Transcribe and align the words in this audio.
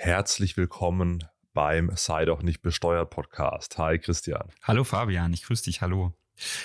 Herzlich 0.00 0.56
willkommen 0.56 1.24
beim 1.54 1.90
Sei 1.96 2.24
doch 2.24 2.44
nicht 2.44 2.62
besteuert 2.62 3.10
Podcast. 3.10 3.78
Hi 3.78 3.98
Christian. 3.98 4.48
Hallo 4.62 4.84
Fabian, 4.84 5.32
ich 5.32 5.42
grüße 5.42 5.64
dich, 5.64 5.82
hallo. 5.82 6.12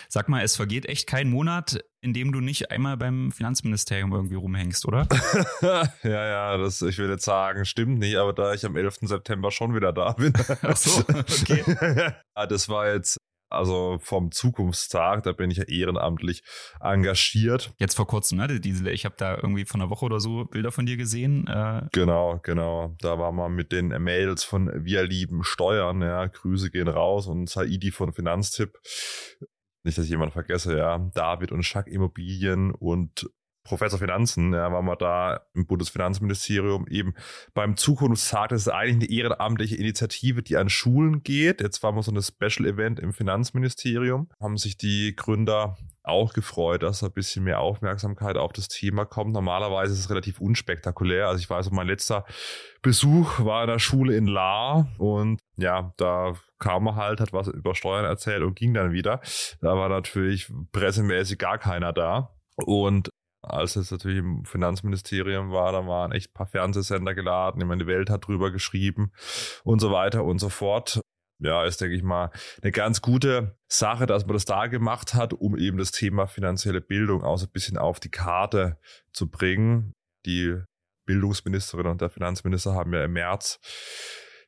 Sag 0.08 0.30
mal, 0.30 0.44
es 0.44 0.56
vergeht 0.56 0.86
echt 0.86 1.08
kein 1.08 1.32
Monat, 1.32 1.84
in 2.02 2.14
dem 2.14 2.32
du 2.32 2.42
nicht 2.42 2.70
einmal 2.70 2.96
beim 2.96 3.32
Finanzministerium 3.32 4.14
irgendwie 4.14 4.36
rumhängst, 4.36 4.88
oder? 4.88 5.08
ja, 5.64 5.90
ja, 6.04 6.58
das, 6.58 6.84
ich 6.84 7.00
will 7.00 7.10
jetzt 7.10 7.26
sagen, 7.26 7.66
stimmt 7.66 7.98
nicht, 7.98 8.18
aber 8.18 8.34
da 8.34 8.54
ich 8.54 8.68
am 8.68 8.76
11. 8.76 9.00
September 9.02 9.50
schon 9.50 9.74
wieder 9.74 9.92
da 9.94 10.12
bin. 10.12 10.32
Ach 10.62 10.78
so, 10.78 11.00
okay. 11.10 12.14
das 12.36 12.70
war 12.70 12.94
jetzt 12.94 13.18
also 13.54 13.98
vom 14.02 14.32
Zukunftstag, 14.32 15.24
da 15.24 15.32
bin 15.32 15.52
ich 15.52 15.58
ja 15.58 15.64
ehrenamtlich 15.66 16.44
engagiert. 16.80 17.74
Jetzt 17.78 17.96
vor 17.96 18.08
kurzem, 18.08 18.38
ne? 18.40 18.60
Diese, 18.60 18.90
ich 18.90 19.06
habe 19.06 19.16
da 19.18 19.36
irgendwie 19.36 19.66
von 19.66 19.82
einer 19.82 19.90
Woche 19.90 20.06
oder 20.06 20.20
so 20.20 20.46
Bilder 20.46 20.72
von 20.72 20.86
dir 20.86 20.98
gesehen. 20.98 21.48
Äh 21.48 21.88
genau, 21.92 22.40
genau. 22.44 22.96
Da 23.00 23.20
war 23.20 23.32
man 23.32 23.54
mit 23.54 23.72
den 23.72 23.88
Mails 23.88 24.44
von 24.44 24.72
Wir 24.84 25.04
lieben 25.04 25.44
Steuern, 25.44 26.02
ja, 26.02 26.26
Grüße 26.26 26.72
gehen 26.72 26.88
raus 26.88 27.28
und 27.28 27.50
Saidi 27.50 27.92
von 27.92 28.14
Finanztipp. 28.14 28.80
Nicht, 29.84 29.98
dass 29.98 30.06
ich 30.06 30.12
jemanden 30.12 30.34
vergesse, 30.34 30.78
ja. 30.78 31.00
David 31.14 31.52
und 31.52 31.64
Schack 31.64 31.88
Immobilien 31.88 32.72
und 32.72 33.30
Professor 33.64 33.98
Finanzen, 33.98 34.54
ja, 34.54 34.72
waren 34.72 34.86
wir 34.86 34.96
da 34.96 35.42
im 35.54 35.66
Bundesfinanzministerium 35.66 36.88
eben 36.88 37.14
beim 37.54 37.78
Zukunftstag. 37.78 38.50
Das 38.50 38.62
ist 38.62 38.68
eigentlich 38.68 39.10
eine 39.10 39.20
ehrenamtliche 39.20 39.76
Initiative, 39.76 40.44
die 40.44 40.58
an 40.58 40.70
Schulen 40.70 41.24
geht. 41.24 41.62
Jetzt 41.62 41.82
waren 41.82 41.96
wir 41.96 42.04
so 42.04 42.12
ein 42.12 42.22
Special 42.22 42.68
Event 42.68 43.00
im 43.00 43.14
Finanzministerium. 43.14 44.30
Haben 44.42 44.58
sich 44.58 44.78
die 44.78 45.16
Gründer 45.16 45.78
auch 46.04 46.34
gefreut, 46.34 46.84
dass 46.84 47.04
ein 47.04 47.14
bisschen 47.14 47.46
mehr 47.46 47.62
Aufmerksamkeit 47.62 48.36
auf 48.36 48.52
das 48.52 48.68
Thema 48.68 49.06
kommt. 49.06 49.32
Normalerweise 49.32 49.94
ist 49.94 50.00
es 50.00 50.10
relativ 50.10 50.42
unspektakulär. 50.42 51.28
Also 51.28 51.40
ich 51.40 51.50
weiß, 51.50 51.72
mein 51.72 51.88
letzter 51.88 52.26
Besuch 52.82 53.40
war 53.40 53.64
in 53.64 53.70
der 53.70 53.80
Schule 53.80 54.18
in 54.18 54.28
La 54.28 54.90
und 54.98 55.40
ja, 55.56 55.94
da 55.96 56.34
kam 56.60 56.88
er 56.88 56.96
halt, 56.96 57.22
hat 57.22 57.32
was 57.32 57.48
über 57.48 57.76
Steuern 57.76 58.06
erzählt 58.06 58.44
und 58.44 58.56
ging 58.56 58.74
dann 58.74 58.92
wieder. 58.92 59.22
Da 59.62 59.78
war 59.78 59.88
natürlich 59.88 60.52
pressemäßig 60.74 61.38
gar 61.38 61.58
keiner 61.58 61.94
da. 61.94 62.36
Und 62.56 63.10
als 63.44 63.76
es 63.76 63.92
natürlich 63.92 64.20
im 64.20 64.46
Finanzministerium 64.46 65.52
war, 65.52 65.72
da 65.72 65.86
waren 65.86 66.12
echt 66.12 66.32
ein 66.32 66.34
paar 66.34 66.48
Fernsehsender 66.48 67.14
geladen, 67.14 67.62
ich 67.62 67.68
meine, 67.68 67.84
die 67.84 67.92
Welt 67.92 68.10
hat 68.10 68.28
drüber 68.28 68.52
geschrieben 68.52 69.12
und 69.64 69.80
so 69.80 69.92
weiter 69.92 70.24
und 70.24 70.40
so 70.40 70.50
fort. 70.50 71.02
Ja, 71.40 71.66
ist, 71.66 71.82
denke 71.82 71.96
ich 71.96 72.04
mal, 72.04 72.32
eine 72.62 72.72
ganz 72.72 73.02
gute 73.02 73.58
Sache, 73.68 74.06
dass 74.06 74.26
man 74.26 74.34
das 74.34 74.46
da 74.46 74.68
gemacht 74.68 75.14
hat, 75.14 75.34
um 75.34 75.58
eben 75.58 75.78
das 75.78 75.92
Thema 75.92 76.26
finanzielle 76.26 76.80
Bildung 76.80 77.24
auch 77.24 77.38
so 77.38 77.48
ein 77.48 77.52
bisschen 77.52 77.78
auf 77.78 78.00
die 78.00 78.12
Karte 78.12 78.78
zu 79.12 79.30
bringen. 79.30 79.94
Die 80.26 80.56
Bildungsministerin 81.06 81.88
und 81.88 82.00
der 82.00 82.10
Finanzminister 82.10 82.74
haben 82.76 82.94
ja 82.94 83.04
im 83.04 83.14
März 83.14 83.60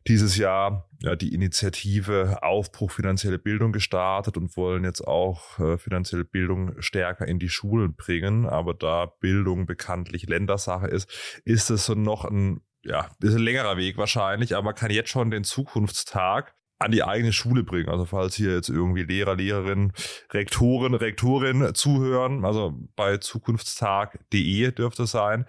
dieses 0.07 0.37
Jahr 0.37 0.89
ja, 1.01 1.15
die 1.15 1.33
Initiative 1.33 2.43
Aufbruch 2.43 2.91
finanzielle 2.91 3.39
Bildung 3.39 3.71
gestartet 3.71 4.37
und 4.37 4.55
wollen 4.55 4.83
jetzt 4.83 5.01
auch 5.01 5.59
äh, 5.59 5.77
finanzielle 5.77 6.25
Bildung 6.25 6.79
stärker 6.81 7.27
in 7.27 7.39
die 7.39 7.49
Schulen 7.49 7.95
bringen. 7.95 8.45
Aber 8.45 8.73
da 8.73 9.05
Bildung 9.05 9.65
bekanntlich 9.65 10.27
Ländersache 10.27 10.87
ist, 10.87 11.41
ist 11.43 11.69
es 11.69 11.85
so 11.85 11.95
noch 11.95 12.25
ein, 12.25 12.61
ja, 12.83 13.09
ist 13.21 13.35
ein 13.35 13.41
längerer 13.41 13.77
Weg 13.77 13.97
wahrscheinlich, 13.97 14.55
aber 14.55 14.65
man 14.65 14.75
kann 14.75 14.91
jetzt 14.91 15.09
schon 15.09 15.31
den 15.31 15.43
Zukunftstag 15.43 16.55
an 16.77 16.91
die 16.91 17.03
eigene 17.03 17.33
Schule 17.33 17.63
bringen. 17.63 17.89
Also 17.89 18.05
falls 18.05 18.35
hier 18.35 18.53
jetzt 18.53 18.69
irgendwie 18.69 19.03
Lehrer, 19.03 19.35
Lehrerinnen, 19.35 19.93
Rektoren, 20.31 20.93
Rektorin 20.93 21.73
zuhören, 21.73 22.45
also 22.45 22.77
bei 22.95 23.17
zukunftstag.de 23.17 24.71
dürfte 24.71 25.03
es 25.03 25.11
sein, 25.11 25.45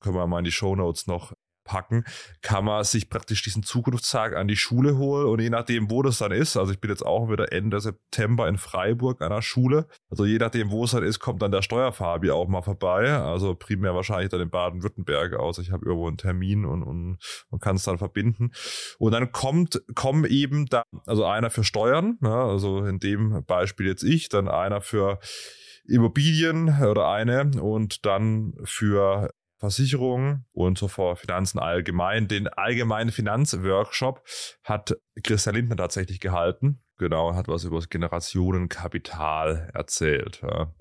können 0.00 0.16
wir 0.16 0.26
mal 0.26 0.38
in 0.38 0.44
die 0.44 0.52
Show 0.52 0.74
Notes 0.74 1.06
noch 1.06 1.34
packen, 1.66 2.04
kann 2.42 2.64
man 2.64 2.84
sich 2.84 3.10
praktisch 3.10 3.42
diesen 3.42 3.62
Zukunftstag 3.62 4.34
an 4.34 4.48
die 4.48 4.56
Schule 4.56 4.96
holen 4.96 5.26
und 5.26 5.40
je 5.40 5.50
nachdem, 5.50 5.90
wo 5.90 6.02
das 6.02 6.18
dann 6.18 6.32
ist, 6.32 6.56
also 6.56 6.72
ich 6.72 6.80
bin 6.80 6.90
jetzt 6.90 7.04
auch 7.04 7.28
wieder 7.30 7.52
Ende 7.52 7.80
September 7.80 8.48
in 8.48 8.56
Freiburg 8.56 9.20
an 9.20 9.30
der 9.30 9.42
Schule, 9.42 9.86
also 10.10 10.24
je 10.24 10.38
nachdem, 10.38 10.70
wo 10.70 10.84
es 10.84 10.92
dann 10.92 11.02
ist, 11.02 11.18
kommt 11.18 11.42
dann 11.42 11.50
der 11.50 11.62
Steuerfabi 11.62 12.30
auch 12.30 12.48
mal 12.48 12.62
vorbei, 12.62 13.12
also 13.12 13.54
primär 13.54 13.94
wahrscheinlich 13.94 14.30
dann 14.30 14.40
in 14.40 14.50
Baden-Württemberg 14.50 15.34
aus, 15.34 15.58
ich 15.58 15.72
habe 15.72 15.84
irgendwo 15.84 16.08
einen 16.08 16.18
Termin 16.18 16.64
und, 16.64 16.82
und, 16.82 17.18
und 17.50 17.62
kann 17.62 17.76
es 17.76 17.82
dann 17.82 17.98
verbinden. 17.98 18.52
Und 18.98 19.12
dann 19.12 19.32
kommt, 19.32 19.82
kommen 19.94 20.24
eben 20.24 20.66
da, 20.66 20.84
also 21.06 21.24
einer 21.24 21.50
für 21.50 21.64
Steuern, 21.64 22.18
ja, 22.22 22.46
also 22.46 22.84
in 22.84 22.98
dem 22.98 23.44
Beispiel 23.46 23.86
jetzt 23.86 24.02
ich, 24.02 24.28
dann 24.28 24.48
einer 24.48 24.80
für 24.80 25.18
Immobilien 25.88 26.68
oder 26.82 27.08
eine 27.08 27.50
und 27.60 28.04
dann 28.06 28.54
für 28.64 29.30
Versicherungen 29.58 30.44
und 30.52 30.78
so 30.78 30.88
vor 30.88 31.16
Finanzen 31.16 31.58
allgemein. 31.58 32.28
Den 32.28 32.48
allgemeinen 32.48 33.10
Finanzworkshop 33.10 34.22
hat 34.64 34.96
Christian 35.22 35.54
Lindner 35.54 35.76
tatsächlich 35.76 36.20
gehalten. 36.20 36.82
Genau, 36.98 37.34
hat 37.34 37.48
was 37.48 37.64
über 37.64 37.76
das 37.76 37.88
Generationenkapital 37.88 39.70
erzählt. 39.74 40.40
Ja. 40.42 40.74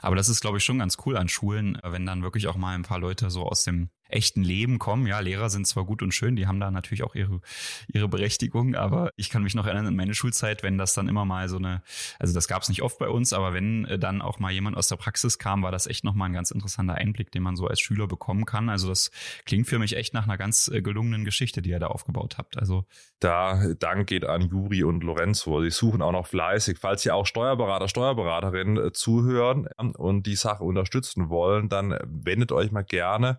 Aber 0.00 0.16
das 0.16 0.28
ist, 0.28 0.40
glaube 0.40 0.58
ich, 0.58 0.64
schon 0.64 0.78
ganz 0.78 0.96
cool 1.04 1.16
an 1.16 1.28
Schulen, 1.28 1.78
wenn 1.82 2.06
dann 2.06 2.22
wirklich 2.22 2.48
auch 2.48 2.56
mal 2.56 2.74
ein 2.74 2.82
paar 2.82 2.98
Leute 2.98 3.30
so 3.30 3.44
aus 3.44 3.64
dem 3.64 3.90
echten 4.12 4.42
Leben 4.42 4.78
kommen. 4.78 5.06
Ja, 5.06 5.20
Lehrer 5.20 5.50
sind 5.50 5.66
zwar 5.66 5.84
gut 5.84 6.02
und 6.02 6.12
schön, 6.12 6.36
die 6.36 6.46
haben 6.46 6.60
da 6.60 6.70
natürlich 6.70 7.02
auch 7.02 7.14
ihre, 7.14 7.40
ihre 7.88 8.08
Berechtigung, 8.08 8.74
aber 8.74 9.10
ich 9.16 9.30
kann 9.30 9.42
mich 9.42 9.54
noch 9.54 9.66
erinnern 9.66 9.86
an 9.86 9.96
meine 9.96 10.14
Schulzeit, 10.14 10.62
wenn 10.62 10.78
das 10.78 10.94
dann 10.94 11.08
immer 11.08 11.24
mal 11.24 11.48
so 11.48 11.56
eine, 11.56 11.82
also 12.18 12.34
das 12.34 12.48
gab 12.48 12.62
es 12.62 12.68
nicht 12.68 12.82
oft 12.82 12.98
bei 12.98 13.08
uns, 13.08 13.32
aber 13.32 13.54
wenn 13.54 13.84
äh, 13.86 13.98
dann 13.98 14.22
auch 14.22 14.38
mal 14.38 14.52
jemand 14.52 14.76
aus 14.76 14.88
der 14.88 14.96
Praxis 14.96 15.38
kam, 15.38 15.62
war 15.62 15.72
das 15.72 15.86
echt 15.86 16.04
nochmal 16.04 16.28
ein 16.28 16.34
ganz 16.34 16.50
interessanter 16.50 16.94
Einblick, 16.94 17.30
den 17.30 17.42
man 17.42 17.56
so 17.56 17.66
als 17.66 17.80
Schüler 17.80 18.06
bekommen 18.06 18.44
kann. 18.44 18.68
Also 18.68 18.88
das 18.88 19.10
klingt 19.44 19.66
für 19.66 19.78
mich 19.78 19.96
echt 19.96 20.14
nach 20.14 20.24
einer 20.24 20.38
ganz 20.38 20.68
äh, 20.68 20.82
gelungenen 20.82 21.24
Geschichte, 21.24 21.62
die 21.62 21.70
ihr 21.70 21.80
da 21.80 21.88
aufgebaut 21.88 22.38
habt. 22.38 22.58
Also 22.58 22.84
da 23.20 23.74
Dank 23.78 24.08
geht 24.08 24.24
an 24.24 24.48
Juri 24.48 24.84
und 24.84 25.04
Lorenzo. 25.04 25.62
Sie 25.62 25.70
suchen 25.70 26.02
auch 26.02 26.12
noch 26.12 26.26
fleißig. 26.26 26.78
Falls 26.78 27.04
ihr 27.06 27.14
auch 27.14 27.26
Steuerberater, 27.26 27.88
Steuerberaterinnen 27.88 28.88
äh, 28.88 28.92
zuhören 28.92 29.68
und 29.76 30.26
die 30.26 30.36
Sache 30.36 30.64
unterstützen 30.64 31.28
wollen, 31.28 31.68
dann 31.68 31.96
wendet 32.04 32.52
euch 32.52 32.72
mal 32.72 32.82
gerne 32.82 33.38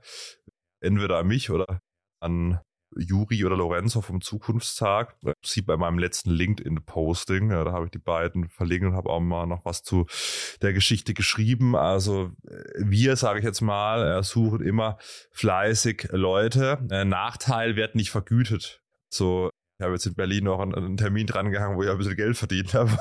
entweder 0.84 1.18
an 1.18 1.28
mich 1.28 1.50
oder 1.50 1.80
an 2.20 2.60
Juri 2.96 3.44
oder 3.44 3.58
Lorenzo 3.58 4.02
vom 4.02 4.22
Zukunftstag. 4.22 5.16
Sieht 5.44 5.66
bei 5.66 5.78
meinem 5.78 5.98
letzten 5.98 6.30
LinkedIn-Posting, 6.30 7.50
da 7.50 7.72
habe 7.72 7.86
ich 7.86 7.92
die 7.92 7.98
beiden 7.98 8.50
verlinkt 8.50 8.86
und 8.86 8.94
habe 8.94 9.10
auch 9.10 9.20
mal 9.20 9.48
noch 9.48 9.66
was 9.66 9.82
zu 9.82 10.06
der 10.62 10.74
Geschichte 10.74 11.16
geschrieben. 11.16 11.76
Also 11.76 12.32
wir, 12.78 13.16
sage 13.16 13.40
ich 13.40 13.46
jetzt 13.46 13.62
mal, 13.62 14.22
suchen 14.24 14.62
immer 14.62 15.00
fleißig 15.32 16.10
Leute. 16.12 16.86
Nachteil 17.06 17.76
wird 17.76 17.96
nicht 17.96 18.12
vergütet. 18.12 18.84
So 19.10 19.50
ich 19.80 19.84
habe 19.84 19.94
jetzt 19.94 20.06
in 20.06 20.14
Berlin 20.14 20.44
noch 20.44 20.60
einen, 20.60 20.76
einen 20.76 20.98
Termin 20.98 21.26
dran 21.26 21.52
gehangen, 21.52 21.78
wo 21.78 21.84
ich 21.84 21.90
ein 21.90 21.98
bisschen 21.98 22.16
Geld 22.16 22.38
verdient 22.38 22.74
habe. 22.74 22.96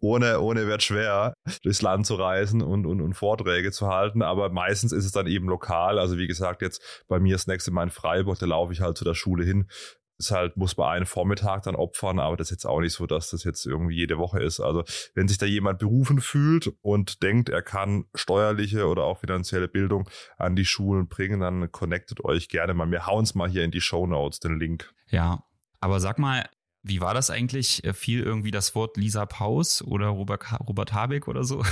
ohne, 0.00 0.40
ohne 0.40 0.66
wird 0.66 0.82
schwer, 0.82 1.34
durchs 1.62 1.82
Land 1.82 2.06
zu 2.06 2.14
reisen 2.14 2.62
und, 2.62 2.86
und, 2.86 3.00
und 3.00 3.14
Vorträge 3.14 3.72
zu 3.72 3.88
halten. 3.88 4.22
Aber 4.22 4.48
meistens 4.48 4.92
ist 4.92 5.04
es 5.04 5.12
dann 5.12 5.26
eben 5.26 5.48
lokal. 5.48 5.98
Also 5.98 6.16
wie 6.16 6.26
gesagt, 6.26 6.62
jetzt 6.62 7.04
bei 7.08 7.20
mir 7.20 7.34
das 7.34 7.46
nächste 7.46 7.70
Mal 7.70 7.84
in 7.84 7.90
Freiburg, 7.90 8.38
da 8.38 8.46
laufe 8.46 8.72
ich 8.72 8.80
halt 8.80 8.96
zu 8.96 9.04
der 9.04 9.14
Schule 9.14 9.44
hin. 9.44 9.68
Das 10.16 10.32
halt, 10.32 10.56
muss 10.56 10.76
man 10.76 10.88
einen 10.88 11.06
Vormittag 11.06 11.62
dann 11.62 11.76
opfern, 11.76 12.18
aber 12.18 12.36
das 12.36 12.48
ist 12.48 12.50
jetzt 12.50 12.66
auch 12.66 12.80
nicht 12.80 12.94
so, 12.94 13.06
dass 13.06 13.30
das 13.30 13.44
jetzt 13.44 13.64
irgendwie 13.66 13.94
jede 13.94 14.18
Woche 14.18 14.42
ist. 14.42 14.58
Also 14.58 14.82
wenn 15.14 15.28
sich 15.28 15.38
da 15.38 15.46
jemand 15.46 15.78
berufen 15.78 16.20
fühlt 16.20 16.72
und 16.80 17.22
denkt, 17.22 17.50
er 17.50 17.62
kann 17.62 18.06
steuerliche 18.16 18.88
oder 18.88 19.04
auch 19.04 19.20
finanzielle 19.20 19.68
Bildung 19.68 20.10
an 20.36 20.56
die 20.56 20.64
Schulen 20.64 21.06
bringen, 21.06 21.38
dann 21.38 21.70
connectet 21.70 22.24
euch 22.24 22.48
gerne 22.48 22.74
mal. 22.74 22.90
Wir 22.90 23.06
hauen 23.06 23.22
es 23.22 23.36
mal 23.36 23.48
hier 23.48 23.62
in 23.62 23.70
die 23.70 23.80
Show 23.80 24.08
Notes, 24.08 24.40
den 24.40 24.58
Link. 24.58 24.92
Ja, 25.06 25.44
aber 25.80 26.00
sag 26.00 26.18
mal, 26.18 26.48
wie 26.82 27.00
war 27.00 27.14
das 27.14 27.30
eigentlich? 27.30 27.84
Äh, 27.84 27.92
fiel 27.92 28.22
irgendwie 28.22 28.50
das 28.50 28.74
Wort 28.74 28.96
Lisa 28.96 29.26
Paus 29.26 29.82
oder 29.82 30.06
Robert, 30.08 30.44
Robert 30.66 30.92
Habeck 30.92 31.28
oder 31.28 31.44
so? 31.44 31.64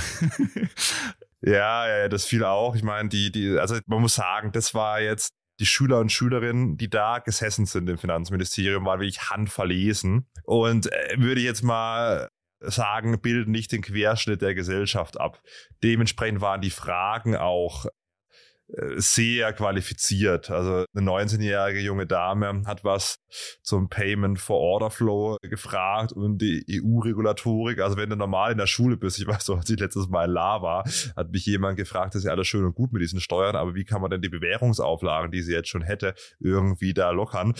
ja, 1.41 1.87
ja, 1.87 2.07
das 2.09 2.25
fiel 2.25 2.43
auch. 2.43 2.75
Ich 2.75 2.83
meine, 2.83 3.09
die, 3.09 3.31
die, 3.31 3.57
also 3.57 3.77
man 3.85 4.01
muss 4.01 4.15
sagen, 4.15 4.51
das 4.51 4.73
war 4.73 5.01
jetzt 5.01 5.33
die 5.59 5.65
Schüler 5.65 5.99
und 5.99 6.11
Schülerinnen, 6.11 6.77
die 6.77 6.89
da 6.89 7.19
gesessen 7.19 7.65
sind 7.65 7.89
im 7.89 7.97
Finanzministerium, 7.97 8.85
waren 8.85 8.99
wirklich 8.99 9.29
handverlesen. 9.29 10.27
Und 10.43 10.91
äh, 10.91 11.15
würde 11.17 11.41
ich 11.41 11.47
jetzt 11.47 11.63
mal 11.63 12.29
sagen, 12.59 13.19
bilden 13.21 13.51
nicht 13.51 13.71
den 13.71 13.81
Querschnitt 13.81 14.41
der 14.41 14.55
Gesellschaft 14.55 15.19
ab. 15.19 15.41
Dementsprechend 15.83 16.41
waren 16.41 16.61
die 16.61 16.69
Fragen 16.69 17.35
auch 17.35 17.85
sehr 18.95 19.53
qualifiziert. 19.53 20.51
Also 20.51 20.85
eine 20.93 21.09
19-jährige 21.09 21.79
junge 21.79 22.05
Dame 22.05 22.63
hat 22.65 22.83
was 22.83 23.17
zum 23.61 23.89
Payment 23.89 24.39
for 24.39 24.57
Order 24.57 24.89
Flow 24.89 25.37
gefragt 25.41 26.11
und 26.11 26.39
die 26.39 26.65
EU-Regulatorik. 26.69 27.79
Also 27.79 27.95
wenn 27.97 28.09
du 28.09 28.17
normal 28.17 28.51
in 28.51 28.57
der 28.57 28.67
Schule 28.67 28.97
bist, 28.97 29.19
ich 29.19 29.27
weiß 29.27 29.45
so, 29.45 29.55
als 29.55 29.69
ich 29.69 29.79
letztes 29.79 30.09
Mal 30.09 30.25
in 30.25 30.31
La 30.31 30.61
war, 30.61 30.83
hat 31.15 31.31
mich 31.31 31.45
jemand 31.45 31.77
gefragt, 31.77 32.13
das 32.13 32.19
ist 32.19 32.25
ja 32.25 32.31
alles 32.31 32.47
schön 32.47 32.65
und 32.65 32.75
gut 32.75 32.91
mit 32.91 33.01
diesen 33.01 33.21
Steuern, 33.21 33.55
aber 33.55 33.73
wie 33.75 33.85
kann 33.85 34.01
man 34.01 34.11
denn 34.11 34.21
die 34.21 34.29
Bewährungsauflagen, 34.29 35.31
die 35.31 35.41
sie 35.41 35.53
jetzt 35.53 35.69
schon 35.69 35.81
hätte, 35.81 36.13
irgendwie 36.39 36.93
da 36.93 37.11
lockern? 37.11 37.53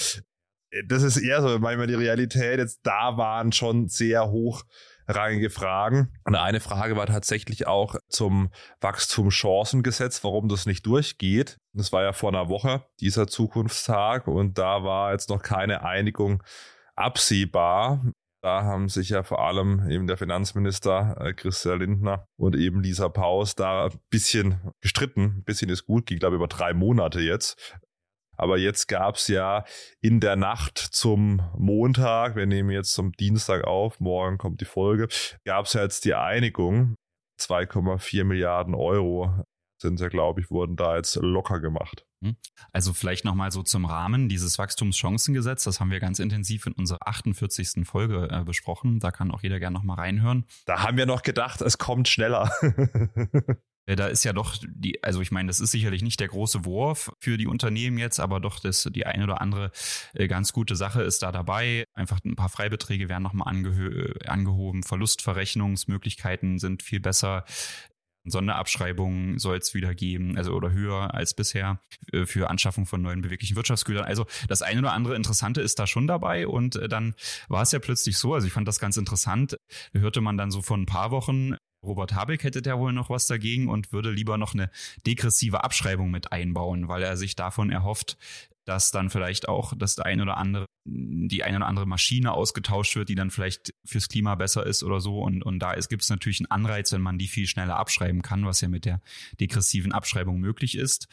das 0.86 1.04
ist 1.04 1.18
eher 1.18 1.42
so, 1.42 1.60
manchmal 1.60 1.88
die 1.88 1.94
Realität 1.94 2.60
jetzt 2.60 2.82
da 2.84 3.18
waren 3.18 3.52
schon 3.52 3.88
sehr 3.88 4.32
hochrangige 5.10 5.50
Fragen. 5.50 6.14
Und 6.26 6.36
eine 6.36 6.60
Frage 6.60 6.96
war 6.96 7.06
tatsächlich 7.06 7.68
auch 7.68 7.96
zum 8.10 8.50
Wachstumschancengesetz, 8.82 10.24
warum 10.24 10.50
das 10.50 10.66
nicht 10.66 10.86
durchgeht. 10.86 11.58
Das 11.74 11.92
war 11.92 12.04
ja 12.04 12.14
vor 12.14 12.30
einer 12.30 12.50
Woche, 12.50 12.84
dieser 13.00 13.28
Zukunftstag, 13.28 14.28
und 14.28 14.58
da 14.58 14.84
war 14.84 15.12
jetzt 15.12 15.30
noch 15.30 15.42
keine 15.42 15.84
Einigung 15.84 16.44
absehbar. 16.96 18.04
Da 18.42 18.64
haben 18.64 18.88
sich 18.88 19.10
ja 19.10 19.24
vor 19.24 19.46
allem 19.46 19.90
eben 19.90 20.08
der 20.08 20.16
Finanzminister 20.16 21.18
äh, 21.20 21.34
Christian 21.34 21.80
Lindner 21.80 22.28
und 22.38 22.56
eben 22.56 22.82
Lisa 22.82 23.10
Paus 23.10 23.56
da 23.56 23.88
ein 23.88 24.00
bisschen 24.10 24.72
gestritten. 24.80 25.38
Ein 25.38 25.44
bisschen 25.44 25.70
ist 25.70 25.86
gut, 25.86 26.06
ging 26.06 26.20
glaube 26.20 26.36
ich 26.36 26.40
über 26.40 26.48
drei 26.48 26.74
Monate 26.74 27.20
jetzt. 27.20 27.58
Aber 28.38 28.58
jetzt 28.58 28.88
gab 28.88 29.16
es 29.16 29.28
ja 29.28 29.66
in 30.00 30.20
der 30.20 30.36
Nacht 30.36 30.78
zum 30.78 31.42
Montag, 31.58 32.36
wir 32.36 32.46
nehmen 32.46 32.70
jetzt 32.70 32.94
zum 32.94 33.12
Dienstag 33.14 33.66
auf, 33.66 34.00
morgen 34.00 34.38
kommt 34.38 34.62
die 34.62 34.66
Folge, 34.66 35.08
gab 35.44 35.66
es 35.66 35.74
ja 35.74 35.82
jetzt 35.82 36.06
die 36.06 36.14
Einigung. 36.14 36.96
2,4 37.40 38.24
Milliarden 38.24 38.74
Euro 38.74 39.44
sind 39.80 40.00
ja, 40.00 40.08
glaube 40.08 40.42
ich, 40.42 40.50
wurden 40.50 40.76
da 40.76 40.96
jetzt 40.96 41.16
locker 41.16 41.60
gemacht. 41.60 42.06
Hm. 42.24 42.36
Also 42.72 42.94
vielleicht 42.94 43.26
nochmal 43.26 43.52
so 43.52 43.62
zum 43.62 43.86
Rahmen 43.86 44.28
dieses 44.28 44.58
Wachstumschancengesetz. 44.58 45.64
Das 45.64 45.80
haben 45.80 45.92
wir 45.92 46.00
ganz 46.00 46.20
intensiv 46.20 46.66
in 46.66 46.74
unserer 46.74 47.08
48. 47.08 47.86
Folge 47.88 48.28
äh, 48.32 48.44
besprochen. 48.44 49.00
Da 49.00 49.12
kann 49.12 49.32
auch 49.32 49.44
jeder 49.44 49.60
gerne 49.60 49.76
nochmal 49.76 49.98
reinhören. 49.98 50.46
Da 50.66 50.82
haben 50.84 50.98
wir 50.98 51.06
noch 51.06 51.22
gedacht, 51.22 51.62
es 51.62 51.78
kommt 51.78 52.08
schneller. 52.08 52.52
Äh, 53.88 53.96
da 53.96 54.08
ist 54.08 54.24
ja 54.24 54.34
doch 54.34 54.56
die, 54.62 55.04
also 55.04 55.22
ich 55.22 55.32
meine, 55.32 55.48
das 55.48 55.60
ist 55.60 55.72
sicherlich 55.72 56.04
nicht 56.04 56.20
der 56.20 56.28
große 56.28 56.66
Wurf 56.66 57.12
für 57.20 57.38
die 57.38 57.48
Unternehmen 57.48 57.98
jetzt, 57.98 58.20
aber 58.20 58.40
doch 58.40 58.60
das, 58.60 58.88
die 58.92 59.08
eine 59.08 59.24
oder 59.24 59.42
andere 59.42 59.72
äh, 60.14 60.28
ganz 60.28 60.54
gute 60.54 60.76
Sache 60.76 61.02
ist 61.02 61.24
da 61.24 61.32
dabei. 61.32 61.86
Einfach 61.94 62.20
ein 62.24 62.36
paar 62.36 62.50
Freibeträge 62.50 63.10
werden 63.10 63.24
nochmal 63.24 63.48
angehoben, 63.48 64.84
Verlustverrechnungsmöglichkeiten 64.84 66.60
sind 66.60 66.84
viel 66.84 67.00
besser. 67.00 67.46
Sonderabschreibungen 68.30 69.40
soll 69.40 69.58
es 69.58 69.74
wieder 69.74 69.96
geben, 69.96 70.38
also 70.38 70.52
oder 70.52 70.72
höher 70.72 71.14
als 71.14 71.34
bisher 71.34 71.80
äh, 72.12 72.26
für 72.26 72.50
Anschaffung 72.50 72.86
von 72.86 73.02
neuen 73.02 73.22
beweglichen 73.22 73.56
Wirtschaftsgütern. 73.56 74.04
Also 74.04 74.26
das 74.50 74.62
eine 74.62 74.82
oder 74.82 74.92
andere 74.92 75.16
Interessante 75.16 75.62
ist 75.62 75.80
da 75.80 75.88
schon 75.88 76.08
dabei 76.08 76.46
und 76.46 76.76
äh, 76.76 76.90
dann 76.90 77.16
war 77.48 77.62
es 77.62 77.72
ja 77.72 77.80
plötzlich 77.80 78.18
so, 78.18 78.34
also 78.34 78.46
ich 78.46 78.54
fand 78.54 78.68
das 78.68 78.80
ganz 78.80 78.98
interessant, 78.98 79.58
hörte 79.94 80.20
man 80.20 80.38
dann 80.38 80.52
so 80.52 80.62
vor 80.62 80.78
ein 80.78 80.86
paar 80.86 81.12
Wochen, 81.12 81.56
Robert 81.84 82.14
Habeck 82.14 82.44
hätte 82.44 82.62
der 82.62 82.80
wohl 82.80 82.94
noch 82.94 83.10
was 83.10 83.28
dagegen 83.28 83.70
und 83.70 83.92
würde 83.92 84.12
lieber 84.12 84.38
noch 84.38 84.54
eine 84.54 84.70
degressive 85.06 85.64
Abschreibung 85.64 86.12
mit 86.12 86.32
einbauen, 86.32 86.88
weil 86.88 87.04
er 87.04 87.18
sich 87.18 87.36
davon 87.36 87.70
erhofft, 87.70 88.18
dass 88.66 88.92
dann 88.92 89.10
vielleicht 89.10 89.48
auch 89.48 89.74
das 89.78 89.98
ein 90.00 90.20
oder 90.20 90.38
andere, 90.38 90.66
die 90.86 91.44
eine 91.44 91.58
oder 91.58 91.68
andere 91.68 91.86
Maschine 91.86 92.34
ausgetauscht 92.34 92.96
wird, 92.98 93.08
die 93.08 93.16
dann 93.16 93.32
vielleicht 93.32 93.74
fürs 93.86 94.10
Klima 94.10 94.36
besser 94.36 94.66
ist 94.66 94.84
oder 94.84 95.00
so. 95.00 95.22
Und, 95.22 95.42
und 95.44 95.60
da 95.60 95.74
gibt 95.76 96.04
es 96.04 96.10
natürlich 96.10 96.42
einen 96.42 96.52
Anreiz, 96.52 96.92
wenn 96.92 97.02
man 97.02 97.18
die 97.18 97.30
viel 97.30 97.48
schneller 97.48 97.78
abschreiben 97.78 98.22
kann, 98.22 98.46
was 98.46 98.60
ja 98.60 98.68
mit 98.68 98.84
der 98.84 99.02
degressiven 99.40 99.94
Abschreibung 99.94 100.40
möglich 100.40 100.78
ist. 100.78 101.08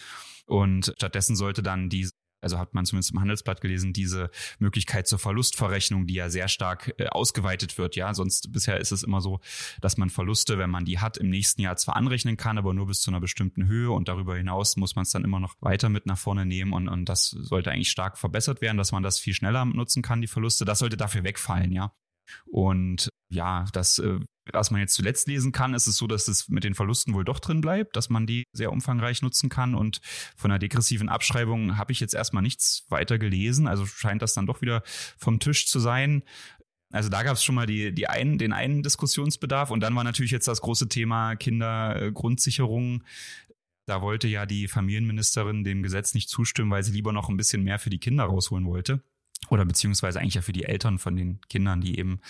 Und 0.47 0.93
stattdessen 0.97 1.37
sollte 1.37 1.63
dann 1.63 1.89
die 1.89 2.09
also 2.45 2.59
hat 2.59 2.75
man 2.75 2.87
zumindest 2.87 3.13
im 3.13 3.21
Handelsblatt 3.21 3.61
gelesen, 3.61 3.93
diese 3.93 4.31
Möglichkeit 4.59 5.09
zur 5.09 5.19
Verlustverrechnung, 5.19 6.07
die 6.07 6.15
ja 6.15 6.31
sehr 6.31 6.49
stark 6.49 6.95
äh, 6.99 7.07
ausgeweitet 7.07 7.77
wird. 7.79 7.97
Ja, 7.97 8.15
sonst 8.15 8.53
bisher 8.53 8.79
ist 8.79 8.93
es 8.93 9.03
immer 9.03 9.21
so, 9.21 9.41
dass 9.81 9.97
man 9.97 10.11
Verluste, 10.11 10.59
wenn 10.59 10.71
man 10.71 10.85
die 10.85 10.99
hat, 11.01 11.17
im 11.17 11.31
nächsten 11.31 11.63
Jahr 11.63 11.77
zwar 11.77 11.97
anrechnen 11.97 12.37
kann, 12.37 12.59
aber 12.59 12.75
nur 12.75 12.87
bis 12.87 13.01
zu 13.01 13.11
einer 13.11 13.21
bestimmten 13.21 13.67
Höhe 13.67 13.91
und 13.91 14.09
darüber 14.09 14.37
hinaus 14.37 14.77
muss 14.77 14.95
man 14.95 15.03
es 15.03 15.11
dann 15.11 15.25
immer 15.25 15.41
noch 15.41 15.55
weiter 15.61 15.89
mit 15.89 16.07
nach 16.07 16.19
vorne 16.19 16.47
nehmen 16.47 16.73
und, 16.73 16.89
und 16.89 17.09
das 17.09 17.31
sollte 17.31 17.73
eigentlich 17.73 17.91
stark 17.91 18.19
verbessert 18.19 18.61
werden, 18.61 18.77
dass 18.77 18.93
man 18.93 19.03
das 19.03 19.19
viel 19.19 19.35
schneller 19.35 19.65
nutzen 19.65 20.03
kann, 20.03 20.21
die 20.21 20.27
Verluste. 20.27 20.65
Das 20.65 20.79
sollte 20.79 20.97
dafür 20.97 21.25
wegfallen, 21.25 21.73
ja. 21.73 21.93
Und 22.47 23.09
ja, 23.31 23.67
das 23.73 23.99
äh, 23.99 24.21
was 24.53 24.71
man 24.71 24.81
jetzt 24.81 24.95
zuletzt 24.95 25.27
lesen 25.27 25.53
kann, 25.53 25.75
ist 25.75 25.87
es 25.87 25.97
so, 25.97 26.07
dass 26.07 26.29
es 26.29 26.49
mit 26.49 26.65
den 26.65 26.75
Verlusten 26.75 27.15
wohl 27.15 27.25
doch 27.25 27.41
drin 27.41 27.61
bleibt, 27.61 27.97
dass 27.97 28.11
man 28.11 28.27
die 28.27 28.45
sehr 28.53 28.73
umfangreich 28.73 29.23
nutzen 29.23 29.49
kann. 29.49 29.75
Und 29.75 30.01
von 30.37 30.51
einer 30.51 30.59
degressiven 30.59 31.09
Abschreibung 31.09 31.79
habe 31.79 31.93
ich 31.93 32.01
jetzt 32.01 32.15
erstmal 32.15 32.43
nichts 32.43 32.85
weiter 32.89 33.19
gelesen. 33.19 33.67
Also 33.67 33.87
scheint 33.87 34.23
das 34.23 34.35
dann 34.35 34.47
doch 34.47 34.61
wieder 34.61 34.83
vom 35.17 35.41
Tisch 35.41 35.67
zu 35.67 35.81
sein. 35.81 36.23
Also 36.93 37.09
da 37.09 37.23
gab 37.23 37.35
es 37.35 37.43
schon 37.43 37.55
mal 37.55 37.67
die, 37.67 37.93
die 37.93 38.09
einen, 38.09 38.39
den 38.39 38.53
einen 38.53 38.83
Diskussionsbedarf. 38.83 39.71
Und 39.71 39.81
dann 39.81 39.97
war 39.97 40.05
natürlich 40.05 40.31
jetzt 40.31 40.47
das 40.47 40.61
große 40.61 40.89
Thema 40.89 41.35
Kindergrundsicherung. 41.37 43.03
Da 43.87 44.01
wollte 44.01 44.29
ja 44.29 44.47
die 44.47 44.69
Familienministerin 44.69 45.65
dem 45.65 45.83
Gesetz 45.83 46.15
nicht 46.15 46.29
zustimmen, 46.29 46.71
weil 46.71 46.85
sie 46.85 46.93
lieber 46.93 47.13
noch 47.13 47.29
ein 47.29 47.37
bisschen 47.37 47.65
mehr 47.65 47.79
für 47.79 47.91
die 47.91 47.99
Kinder 47.99 48.25
rausholen 48.25 48.67
wollte. 48.67 49.03
Oder 49.49 49.65
beziehungsweise 49.65 50.21
eigentlich 50.21 50.35
ja 50.35 50.43
für 50.43 50.53
die 50.53 50.65
Eltern 50.65 50.99
von 50.99 51.17
den 51.17 51.41
Kindern, 51.49 51.81
die 51.81 51.99
eben 51.99 52.21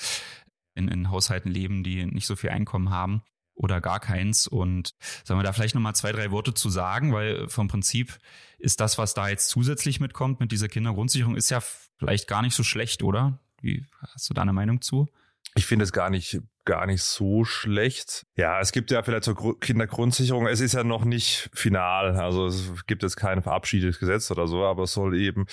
in, 0.75 0.88
in 0.88 1.11
Haushalten 1.11 1.50
leben, 1.50 1.85
die 1.85 2.06
nicht 2.06 2.26
so 2.26 2.37
viel 2.37 2.50
Einkommen 2.50 2.91
haben 2.91 3.23
oder 3.55 3.81
gar 3.81 4.00
keins. 4.00 4.47
Und 4.47 4.94
sollen 5.25 5.38
wir 5.38 5.44
da 5.44 5.53
vielleicht 5.53 5.75
nochmal 5.75 5.94
zwei, 5.94 6.12
drei 6.12 6.31
Worte 6.31 6.55
zu 6.55 6.71
sagen, 6.71 7.12
weil 7.12 7.49
vom 7.49 7.69
Prinzip 7.69 8.19
ist 8.59 8.81
das, 8.81 8.99
was 8.99 9.15
da 9.15 9.29
jetzt 9.29 9.49
zusätzlich 9.49 10.00
mitkommt 10.00 10.41
mit 10.41 10.53
dieser 10.53 10.69
Kindergrundsicherung, 10.69 11.37
ist 11.37 11.50
ja 11.50 11.61
vielleicht 11.61 12.29
gar 12.29 12.43
nicht 12.43 12.55
so 12.55 12.62
schlecht, 12.62 13.03
oder? 13.03 13.38
Wie 13.61 13.87
hast 14.00 14.29
du 14.29 14.35
da 14.35 14.43
eine 14.43 14.53
Meinung 14.53 14.81
zu? 14.81 15.09
Ich 15.56 15.67
finde 15.67 15.85
es 15.85 15.93
gar 15.93 16.11
nicht, 16.11 16.41
gar 16.65 16.87
nicht 16.87 17.03
so 17.03 17.44
schlecht. 17.44 18.27
Ja, 18.37 18.59
es 18.61 18.73
gibt 18.73 18.91
ja 18.91 19.03
vielleicht 19.03 19.25
so 19.25 19.35
Kindergrundsicherung. 19.35 20.47
Es 20.49 20.61
ist 20.61 20.75
ja 20.75 20.82
noch 20.82 21.05
nicht 21.05 21.49
final. 21.55 22.17
Also 22.17 22.47
es 22.47 22.87
gibt 22.87 23.03
jetzt 23.03 23.17
kein 23.17 23.43
verabschiedetes 23.43 24.00
Gesetz 24.00 24.31
oder 24.31 24.49
so, 24.49 24.65
aber 24.65 24.85
es 24.85 24.93
soll 24.93 25.17
eben 25.17 25.47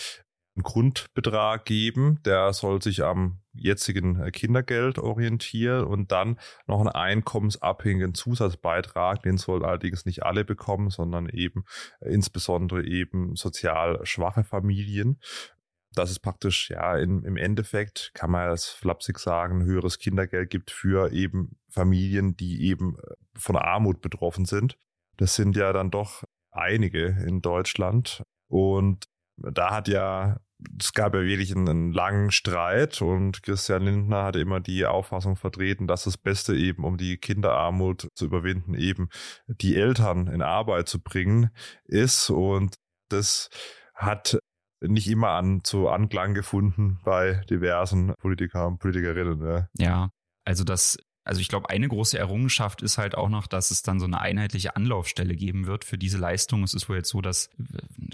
einen 0.56 0.63
Grundbetrag 0.63 1.65
geben, 1.65 2.19
der 2.25 2.51
soll 2.53 2.81
sich 2.81 3.03
am 3.03 3.39
jetzigen 3.53 4.19
äh, 4.21 4.31
Kindergeld 4.31 4.98
orientieren 5.00 5.86
und 5.86 6.12
dann 6.12 6.39
noch 6.68 6.80
einen 6.80 6.89
einkommensabhängigen 6.89 8.13
Zusatzbeitrag, 8.13 9.24
den 9.24 9.38
soll 9.38 9.63
allerdings 9.65 10.06
nicht 10.06 10.24
alle 10.24 10.45
bekommen, 10.45 10.89
sondern 10.89 11.30
eben 11.30 11.63
äh, 12.00 12.13
insbesondere 12.13 12.86
eben 12.86 13.36
sozial 13.36 14.06
schwache 14.06 14.44
Familien. 14.44 15.19
Das 15.94 16.09
ist 16.09 16.19
praktisch, 16.19 16.69
ja, 16.69 16.98
in, 16.98 17.24
im 17.24 17.36
Endeffekt 17.36 18.12
kann 18.13 18.31
man 18.31 18.48
als 18.50 18.68
flapsig 18.68 19.19
sagen, 19.19 19.63
höheres 19.63 20.00
Kindergeld 20.00 20.50
gibt 20.50 20.71
für 20.71 21.12
eben 21.12 21.57
Familien, 21.69 22.36
die 22.38 22.63
eben 22.63 22.98
äh, 22.98 23.13
von 23.36 23.56
Armut 23.56 24.01
betroffen 24.01 24.45
sind. 24.45 24.77
Das 25.18 25.36
sind 25.36 25.56
ja 25.56 25.71
dann 25.74 25.92
doch 25.92 26.24
einige 26.51 27.18
in 27.25 27.42
Deutschland. 27.42 28.24
Und 28.48 29.06
da 29.51 29.71
hat 29.71 29.88
ja, 29.88 30.39
es 30.79 30.93
gab 30.93 31.15
ja 31.15 31.21
wirklich 31.21 31.55
einen, 31.55 31.67
einen, 31.67 31.93
langen 31.93 32.31
Streit 32.31 33.01
und 33.01 33.43
Christian 33.43 33.83
Lindner 33.83 34.23
hat 34.23 34.35
immer 34.35 34.59
die 34.59 34.85
Auffassung 34.85 35.35
vertreten, 35.35 35.88
dass 35.88 36.03
das 36.03 36.17
Beste 36.17 36.55
eben, 36.55 36.83
um 36.83 36.97
die 36.97 37.17
Kinderarmut 37.17 38.07
zu 38.15 38.25
überwinden, 38.25 38.75
eben 38.75 39.09
die 39.47 39.75
Eltern 39.75 40.27
in 40.27 40.41
Arbeit 40.41 40.88
zu 40.88 41.01
bringen 41.01 41.49
ist. 41.85 42.29
Und 42.29 42.75
das 43.09 43.49
hat 43.95 44.39
nicht 44.81 45.07
immer 45.07 45.29
an 45.29 45.63
zu 45.63 45.89
Anklang 45.89 46.33
gefunden 46.33 46.99
bei 47.03 47.41
diversen 47.49 48.13
Politikern 48.19 48.74
und 48.74 48.79
Politikerinnen. 48.79 49.41
Ja. 49.48 49.67
ja, 49.77 50.10
also 50.45 50.63
das 50.63 50.98
also 51.23 51.39
ich 51.39 51.49
glaube, 51.49 51.69
eine 51.69 51.87
große 51.87 52.17
Errungenschaft 52.17 52.81
ist 52.81 52.97
halt 52.97 53.15
auch 53.15 53.29
noch, 53.29 53.45
dass 53.45 53.69
es 53.69 53.83
dann 53.83 53.99
so 53.99 54.05
eine 54.05 54.19
einheitliche 54.19 54.75
Anlaufstelle 54.75 55.35
geben 55.35 55.67
wird 55.67 55.85
für 55.85 55.97
diese 55.97 56.17
Leistung. 56.17 56.63
Es 56.63 56.73
ist 56.73 56.89
wohl 56.89 56.97
jetzt 56.97 57.09
so, 57.09 57.21
dass 57.21 57.49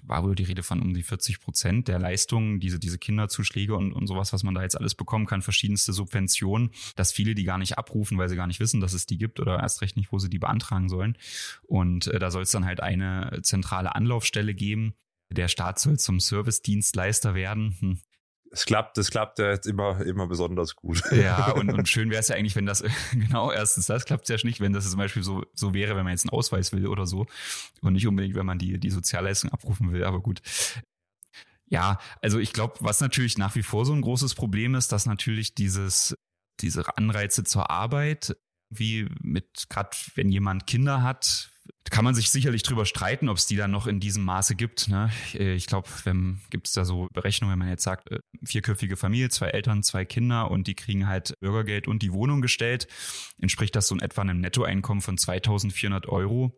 war 0.04 0.24
wohl 0.24 0.36
die 0.36 0.44
Rede 0.44 0.64
von 0.64 0.82
um 0.82 0.94
die 0.94 1.04
40 1.04 1.40
Prozent 1.40 1.88
der 1.88 2.00
Leistungen, 2.00 2.60
diese, 2.60 2.80
diese 2.80 2.98
Kinderzuschläge 2.98 3.76
und, 3.76 3.94
und 3.94 4.08
sowas, 4.08 4.34
was 4.34 4.44
man 4.44 4.56
da 4.56 4.62
jetzt 4.62 4.78
alles 4.78 4.96
bekommen 4.96 5.26
kann, 5.26 5.42
verschiedenste 5.42 5.94
Subventionen, 5.94 6.72
dass 6.96 7.12
viele 7.12 7.36
die 7.36 7.44
gar 7.44 7.58
nicht 7.58 7.78
abrufen, 7.78 8.18
weil 8.18 8.30
sie 8.30 8.36
gar 8.36 8.48
nicht 8.48 8.60
wissen, 8.60 8.82
dass 8.82 8.94
es 8.94 9.06
die 9.06 9.18
gibt 9.18 9.40
oder 9.40 9.60
erst 9.60 9.82
recht 9.82 9.98
nicht, 9.98 10.12
wo 10.12 10.20
sie 10.20 10.30
die 10.30 10.40
beantragen 10.40 10.90
sollen. 10.90 11.18
Und 11.64 12.08
äh, 12.08 12.20
da 12.20 12.32
soll 12.32 12.44
es 12.44 12.52
dann 12.52 12.66
halt 12.66 12.82
eine 12.82 13.40
zentrale 13.42 13.96
Anlaufstelle 13.96 14.54
geben, 14.54 14.96
der 15.30 15.50
Staat 15.50 15.80
soll 15.80 16.00
zum 16.00 16.20
Service-Dienstleister 16.20 17.36
werden. 17.36 17.76
Hm 17.80 18.00
es 18.52 18.66
klappt, 18.66 18.98
es 18.98 19.12
klappt 19.12 19.40
ja 19.40 19.52
jetzt 19.52 19.68
immer, 19.68 20.02
immer 20.02 20.28
besonders 20.28 20.76
gut. 20.76 21.02
Ja, 21.12 21.52
und, 21.52 21.74
und 21.74 21.88
schön 21.90 22.10
wäre 22.10 22.20
es 22.20 22.28
ja 22.28 22.36
eigentlich, 22.36 22.56
wenn 22.56 22.66
das, 22.66 22.84
genau, 23.12 23.52
erstens, 23.52 23.88
das 23.88 24.06
klappt 24.06 24.30
ja 24.30 24.38
nicht, 24.44 24.60
wenn 24.60 24.74
das 24.74 24.90
zum 24.90 24.98
Beispiel 24.98 25.24
so, 25.24 25.44
so 25.54 25.74
wäre, 25.74 25.96
wenn 25.96 26.04
man 26.04 26.12
jetzt 26.12 26.26
einen 26.26 26.38
Ausweis 26.38 26.72
will 26.72 26.88
oder 26.88 27.06
so. 27.06 27.26
Und 27.82 27.94
nicht 27.94 28.08
unbedingt, 28.08 28.36
wenn 28.36 28.46
man 28.46 28.60
die, 28.60 28.80
die 28.80 28.90
Sozialleistung 28.90 29.52
abrufen 29.52 29.92
will, 29.92 30.04
aber 30.04 30.22
gut. 30.22 30.42
Ja, 31.70 32.00
also 32.22 32.40
ich 32.40 32.54
glaube, 32.54 32.76
was 32.80 33.02
natürlich 33.02 33.38
nach 33.38 33.56
wie 33.56 33.64
vor 33.64 33.86
so 33.86 33.94
ein 33.94 34.02
großes 34.02 34.36
Problem 34.36 34.76
ist, 34.76 34.92
dass 34.92 35.06
natürlich 35.06 35.54
dieses, 35.54 36.16
diese 36.62 36.98
Anreize 36.98 37.44
zur 37.44 37.70
Arbeit, 37.70 38.38
wie 38.70 39.10
mit, 39.22 39.68
gerade 39.70 39.90
wenn 40.16 40.30
jemand 40.30 40.68
Kinder 40.68 41.02
hat, 41.02 41.52
kann 41.90 42.04
man 42.04 42.16
sich 42.16 42.30
sicherlich 42.30 42.64
drüber 42.64 42.86
streiten, 42.86 43.30
ob 43.30 43.38
es 43.38 43.46
die 43.46 43.56
dann 43.56 43.72
noch 43.72 43.88
in 43.88 44.00
diesem 44.00 44.24
Maße 44.24 44.56
gibt. 44.56 44.88
Ne? 44.88 45.10
Ich 45.34 45.68
glaube, 45.68 45.88
gibt 46.50 46.68
es 46.68 46.74
da 46.74 46.86
so 46.86 47.08
Berechnungen, 47.14 47.54
wenn 47.54 47.60
man 47.60 47.70
jetzt 47.70 47.84
sagt, 47.84 48.12
äh, 48.12 48.20
vierköpfige 48.44 48.98
Familie, 48.98 49.30
zwei 49.30 49.48
Eltern, 49.48 49.84
zwei 49.84 50.06
Kinder 50.06 50.52
und 50.52 50.68
die 50.68 50.76
kriegen 50.76 51.08
halt 51.08 51.34
Bürgergeld 51.40 51.88
und 51.88 52.02
die 52.02 52.14
Wohnung 52.14 52.42
gestellt, 52.42 52.88
entspricht 53.40 53.76
das 53.76 53.88
so 53.88 53.96
in 53.96 54.02
etwa 54.02 54.22
einem 54.22 54.42
Nettoeinkommen 54.42 55.02
von 55.02 55.18
2400 55.18 56.08
Euro. 56.08 56.54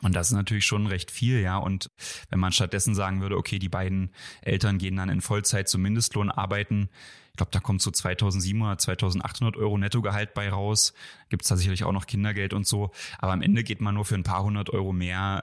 Und 0.00 0.16
das 0.16 0.28
ist 0.28 0.34
natürlich 0.34 0.64
schon 0.64 0.86
recht 0.86 1.10
viel, 1.10 1.40
ja. 1.40 1.58
Und 1.58 1.88
wenn 2.30 2.40
man 2.40 2.52
stattdessen 2.52 2.94
sagen 2.94 3.20
würde, 3.20 3.36
okay, 3.36 3.58
die 3.58 3.68
beiden 3.68 4.10
Eltern 4.40 4.78
gehen 4.78 4.96
dann 4.96 5.10
in 5.10 5.20
Vollzeit 5.20 5.68
zum 5.68 5.82
Mindestlohn 5.82 6.30
arbeiten, 6.30 6.88
ich 7.32 7.36
glaube, 7.38 7.50
da 7.50 7.60
kommt 7.60 7.80
so 7.80 7.90
2700, 7.90 8.78
2800 8.78 9.56
Euro 9.56 9.78
Nettogehalt 9.78 10.34
bei 10.34 10.50
raus. 10.50 10.92
Gibt 11.30 11.42
es 11.42 11.48
da 11.48 11.56
sicherlich 11.56 11.84
auch 11.84 11.92
noch 11.92 12.06
Kindergeld 12.06 12.52
und 12.52 12.66
so. 12.66 12.90
Aber 13.18 13.32
am 13.32 13.40
Ende 13.40 13.64
geht 13.64 13.80
man 13.80 13.94
nur 13.94 14.04
für 14.04 14.16
ein 14.16 14.22
paar 14.22 14.42
hundert 14.42 14.68
Euro 14.68 14.92
mehr 14.92 15.42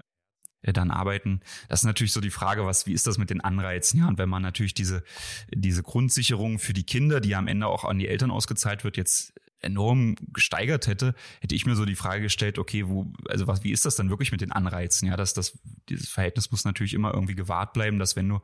äh, 0.62 0.72
dann 0.72 0.92
arbeiten. 0.92 1.40
Das 1.68 1.80
ist 1.80 1.86
natürlich 1.86 2.14
so 2.14 2.22
die 2.22 2.30
Frage, 2.30 2.64
was, 2.64 2.86
wie 2.86 2.94
ist 2.94 3.08
das 3.08 3.18
mit 3.18 3.32
den 3.32 3.42
Anreizen? 3.42 4.02
Ja, 4.02 4.08
und 4.08 4.20
wenn 4.20 4.30
man 4.30 4.44
natürlich 4.44 4.76
diese, 4.76 5.04
diese 5.52 5.82
Grundsicherung 5.82 6.60
für 6.60 6.74
die 6.74 6.86
Kinder, 6.86 7.22
die 7.22 7.36
am 7.36 7.48
Ende 7.48 7.66
auch 7.66 7.86
an 7.86 7.98
die 7.98 8.08
Eltern 8.08 8.30
ausgezahlt 8.30 8.84
wird, 8.84 8.96
jetzt 8.96 9.34
enorm 9.62 10.16
gesteigert 10.34 10.88
hätte, 10.88 11.16
hätte 11.42 11.56
ich 11.56 11.66
mir 11.66 11.76
so 11.76 11.86
die 11.86 11.96
Frage 11.96 12.22
gestellt, 12.22 12.58
okay, 12.58 12.88
wo, 12.88 13.12
also 13.28 13.48
was, 13.48 13.64
wie 13.64 13.72
ist 13.72 13.86
das 13.86 13.96
dann 13.96 14.10
wirklich 14.10 14.32
mit 14.32 14.42
den 14.42 14.52
Anreizen? 14.52 15.08
Ja, 15.08 15.18
dass 15.18 15.34
das, 15.34 15.60
dieses 15.90 16.10
Verhältnis 16.10 16.52
muss 16.52 16.66
natürlich 16.66 16.94
immer 16.94 17.14
irgendwie 17.14 17.36
gewahrt 17.36 17.74
bleiben, 17.74 18.00
dass 18.00 18.16
wenn 18.16 18.30
du 18.30 18.40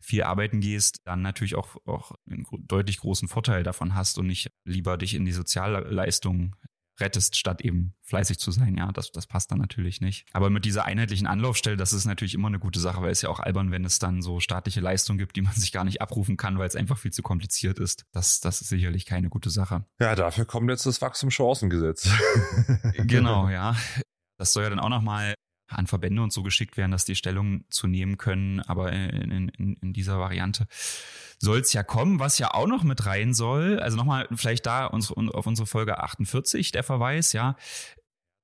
viel 0.00 0.22
arbeiten 0.22 0.60
gehst, 0.60 1.00
dann 1.04 1.22
natürlich 1.22 1.54
auch, 1.54 1.76
auch 1.86 2.12
einen 2.28 2.46
deutlich 2.66 2.98
großen 2.98 3.28
Vorteil 3.28 3.62
davon 3.62 3.94
hast 3.94 4.18
und 4.18 4.26
nicht 4.26 4.50
lieber 4.64 4.96
dich 4.98 5.14
in 5.14 5.24
die 5.24 5.32
Sozialleistungen 5.32 6.54
rettest, 7.00 7.36
statt 7.36 7.60
eben 7.60 7.94
fleißig 8.02 8.38
zu 8.38 8.50
sein. 8.50 8.76
Ja, 8.76 8.90
das, 8.92 9.12
das 9.12 9.26
passt 9.26 9.50
dann 9.50 9.58
natürlich 9.58 10.00
nicht. 10.00 10.26
Aber 10.32 10.50
mit 10.50 10.64
dieser 10.64 10.84
einheitlichen 10.84 11.26
Anlaufstelle, 11.26 11.76
das 11.76 11.92
ist 11.92 12.04
natürlich 12.04 12.34
immer 12.34 12.48
eine 12.48 12.58
gute 12.58 12.80
Sache, 12.80 13.02
weil 13.02 13.10
es 13.10 13.22
ja 13.22 13.28
auch 13.28 13.40
albern, 13.40 13.70
wenn 13.70 13.84
es 13.84 13.98
dann 13.98 14.22
so 14.22 14.40
staatliche 14.40 14.80
Leistungen 14.80 15.18
gibt, 15.18 15.36
die 15.36 15.42
man 15.42 15.52
sich 15.56 15.72
gar 15.72 15.84
nicht 15.84 16.00
abrufen 16.00 16.36
kann, 16.36 16.58
weil 16.58 16.68
es 16.68 16.76
einfach 16.76 16.98
viel 16.98 17.12
zu 17.12 17.22
kompliziert 17.22 17.78
ist. 17.78 18.04
Das, 18.12 18.40
das 18.40 18.60
ist 18.60 18.68
sicherlich 18.68 19.06
keine 19.06 19.28
gute 19.28 19.50
Sache. 19.50 19.84
Ja, 20.00 20.14
dafür 20.14 20.44
kommt 20.44 20.70
jetzt 20.70 20.86
das 20.86 21.00
Wachstumschancengesetz. 21.00 22.08
genau, 23.06 23.48
ja. 23.48 23.76
Das 24.38 24.52
soll 24.52 24.62
ja 24.62 24.70
dann 24.70 24.80
auch 24.80 24.88
nochmal 24.88 25.34
an 25.68 25.86
Verbände 25.86 26.22
und 26.22 26.32
so 26.32 26.42
geschickt 26.42 26.76
werden, 26.76 26.90
dass 26.90 27.04
die 27.04 27.14
Stellung 27.14 27.64
zu 27.70 27.86
nehmen 27.86 28.16
können, 28.18 28.60
aber 28.60 28.92
in, 28.92 29.48
in, 29.48 29.74
in 29.74 29.92
dieser 29.92 30.18
Variante 30.18 30.66
soll 31.38 31.60
es 31.60 31.72
ja 31.72 31.82
kommen, 31.82 32.18
was 32.18 32.38
ja 32.38 32.52
auch 32.54 32.66
noch 32.66 32.82
mit 32.82 33.06
rein 33.06 33.34
soll. 33.34 33.78
Also 33.78 33.96
nochmal 33.96 34.26
vielleicht 34.34 34.66
da 34.66 34.86
unsere, 34.86 35.34
auf 35.34 35.46
unsere 35.46 35.66
Folge 35.66 35.98
48 36.00 36.72
der 36.72 36.82
Verweis, 36.82 37.32
ja. 37.32 37.56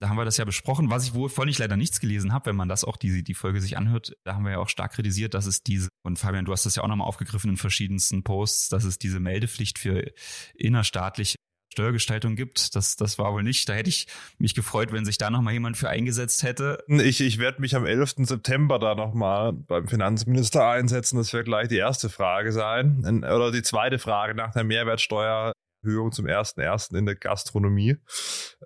Da 0.01 0.09
haben 0.09 0.17
wir 0.17 0.25
das 0.25 0.37
ja 0.37 0.45
besprochen, 0.45 0.91
was 0.91 1.07
ich 1.07 1.15
wovon 1.15 1.49
ich 1.49 1.59
leider 1.59 1.77
nichts 1.77 1.99
gelesen 1.99 2.33
habe, 2.33 2.47
wenn 2.47 2.57
man 2.57 2.69
das 2.69 2.85
auch 2.85 2.97
die, 2.97 3.23
die 3.23 3.35
Folge 3.35 3.61
sich 3.61 3.79
anhört. 3.79 4.15
Da 4.25 4.35
haben 4.35 4.45
wir 4.45 4.53
ja 4.53 4.59
auch 4.59 4.69
stark 4.69 4.93
kritisiert, 4.93 5.35
dass 5.35 5.47
es 5.47 5.63
diese, 5.63 5.89
und 6.03 6.19
Fabian, 6.19 6.45
du 6.45 6.53
hast 6.53 6.67
das 6.67 6.75
ja 6.75 6.83
auch 6.83 6.89
nochmal 6.89 7.07
aufgegriffen 7.07 7.51
in 7.51 7.57
verschiedensten 7.57 8.23
Posts, 8.23 8.69
dass 8.69 8.85
es 8.85 8.99
diese 8.99 9.21
Meldepflicht 9.21 9.79
für 9.79 10.13
innerstaatliche 10.55 11.37
Steuergestaltung 11.75 12.37
gibt. 12.37 12.77
Das, 12.77 12.95
das 12.95 13.19
war 13.19 13.33
wohl 13.33 13.43
nicht. 13.43 13.69
Da 13.69 13.73
hätte 13.73 13.89
ich 13.89 14.07
mich 14.39 14.55
gefreut, 14.55 14.93
wenn 14.93 15.05
sich 15.05 15.19
da 15.19 15.29
nochmal 15.29 15.55
jemand 15.55 15.77
für 15.77 15.89
eingesetzt 15.89 16.45
hätte. 16.45 16.85
Ich, 16.87 17.21
ich 17.21 17.39
werde 17.39 17.61
mich 17.61 17.75
am 17.75 17.85
11. 17.85 18.15
September 18.19 18.79
da 18.79 18.95
nochmal 18.95 19.53
beim 19.53 19.89
Finanzminister 19.89 20.69
einsetzen. 20.69 21.17
Das 21.17 21.33
wird 21.33 21.47
gleich 21.47 21.69
die 21.69 21.77
erste 21.77 22.09
Frage 22.09 22.53
sein. 22.53 23.05
Oder 23.25 23.51
die 23.51 23.63
zweite 23.63 23.99
Frage 23.99 24.35
nach 24.37 24.53
der 24.53 24.63
Mehrwertsteuererhöhung 24.63 26.13
zum 26.13 26.27
1.1. 26.27 26.97
in 26.97 27.07
der 27.07 27.17
Gastronomie. 27.17 27.97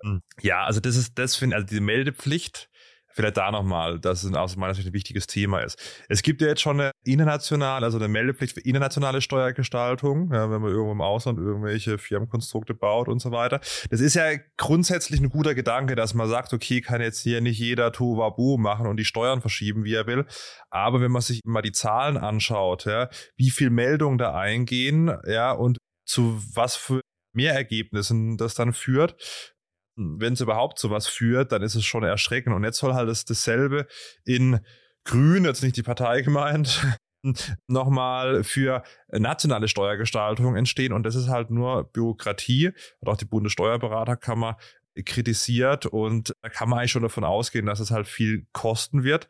Hm. 0.03 0.21
Ja, 0.41 0.63
also 0.65 0.79
das 0.79 0.95
ist, 0.95 1.17
das 1.17 1.35
finde, 1.35 1.55
also 1.55 1.65
diese 1.65 1.81
Meldepflicht 1.81 2.69
vielleicht 3.13 3.37
da 3.37 3.51
nochmal, 3.51 3.99
dass 3.99 4.23
es 4.23 4.33
aus 4.33 4.55
meiner 4.55 4.73
Sicht 4.73 4.87
ein 4.87 4.93
wichtiges 4.93 5.27
Thema 5.27 5.59
ist. 5.59 5.77
Es 6.07 6.21
gibt 6.21 6.41
ja 6.41 6.47
jetzt 6.47 6.61
schon 6.61 6.79
eine 6.79 6.91
internationale, 7.03 7.85
also 7.85 7.97
eine 7.97 8.07
Meldepflicht 8.07 8.53
für 8.53 8.61
internationale 8.61 9.21
Steuergestaltung, 9.21 10.31
ja, 10.33 10.49
wenn 10.49 10.61
man 10.61 10.71
irgendwo 10.71 10.91
im 10.91 11.01
Ausland 11.01 11.39
irgendwelche 11.39 11.97
Firmenkonstrukte 11.97 12.73
baut 12.73 13.07
und 13.07 13.19
so 13.19 13.31
weiter. 13.31 13.59
Das 13.89 13.99
ist 13.99 14.15
ja 14.15 14.25
grundsätzlich 14.57 15.19
ein 15.19 15.29
guter 15.29 15.55
Gedanke, 15.55 15.95
dass 15.95 16.13
man 16.13 16.29
sagt, 16.29 16.53
okay, 16.53 16.81
kann 16.81 17.01
jetzt 17.01 17.21
hier 17.21 17.41
nicht 17.41 17.59
jeder 17.59 17.91
Tohuwabu 17.91 18.57
machen 18.57 18.87
und 18.87 18.97
die 18.97 19.05
Steuern 19.05 19.41
verschieben, 19.41 19.83
wie 19.83 19.93
er 19.93 20.07
will. 20.07 20.25
Aber 20.69 21.01
wenn 21.01 21.11
man 21.11 21.21
sich 21.21 21.41
mal 21.45 21.61
die 21.61 21.71
Zahlen 21.71 22.17
anschaut, 22.17 22.85
ja, 22.85 23.09
wie 23.35 23.49
viel 23.49 23.69
Meldungen 23.69 24.17
da 24.17 24.33
eingehen, 24.35 25.11
ja, 25.25 25.51
und 25.51 25.77
zu 26.05 26.41
was 26.53 26.75
für 26.75 27.01
Mehrergebnissen 27.33 28.37
das 28.37 28.55
dann 28.55 28.73
führt, 28.73 29.15
wenn 29.99 30.33
es 30.33 30.41
überhaupt 30.41 30.79
zu 30.79 30.89
was 30.89 31.07
führt, 31.07 31.51
dann 31.51 31.61
ist 31.61 31.75
es 31.75 31.85
schon 31.85 32.03
erschreckend. 32.03 32.55
Und 32.55 32.63
jetzt 32.63 32.77
soll 32.77 32.93
halt 32.93 33.09
das, 33.09 33.25
dasselbe 33.25 33.85
in 34.25 34.59
Grün, 35.03 35.45
jetzt 35.45 35.63
nicht 35.63 35.75
die 35.75 35.83
Partei 35.83 36.21
gemeint, 36.21 36.85
nochmal 37.67 38.43
für 38.43 38.83
nationale 39.09 39.67
Steuergestaltung 39.67 40.55
entstehen. 40.55 40.93
Und 40.93 41.03
das 41.03 41.15
ist 41.15 41.27
halt 41.27 41.49
nur 41.49 41.83
Bürokratie. 41.91 42.67
Hat 43.01 43.07
auch 43.07 43.17
die 43.17 43.25
Bundessteuerberaterkammer 43.25 44.57
kritisiert. 45.05 45.85
Und 45.85 46.33
da 46.41 46.49
kann 46.49 46.69
man 46.69 46.79
eigentlich 46.79 46.91
schon 46.91 47.03
davon 47.03 47.25
ausgehen, 47.25 47.65
dass 47.65 47.79
es 47.79 47.91
halt 47.91 48.07
viel 48.07 48.47
kosten 48.53 49.03
wird 49.03 49.27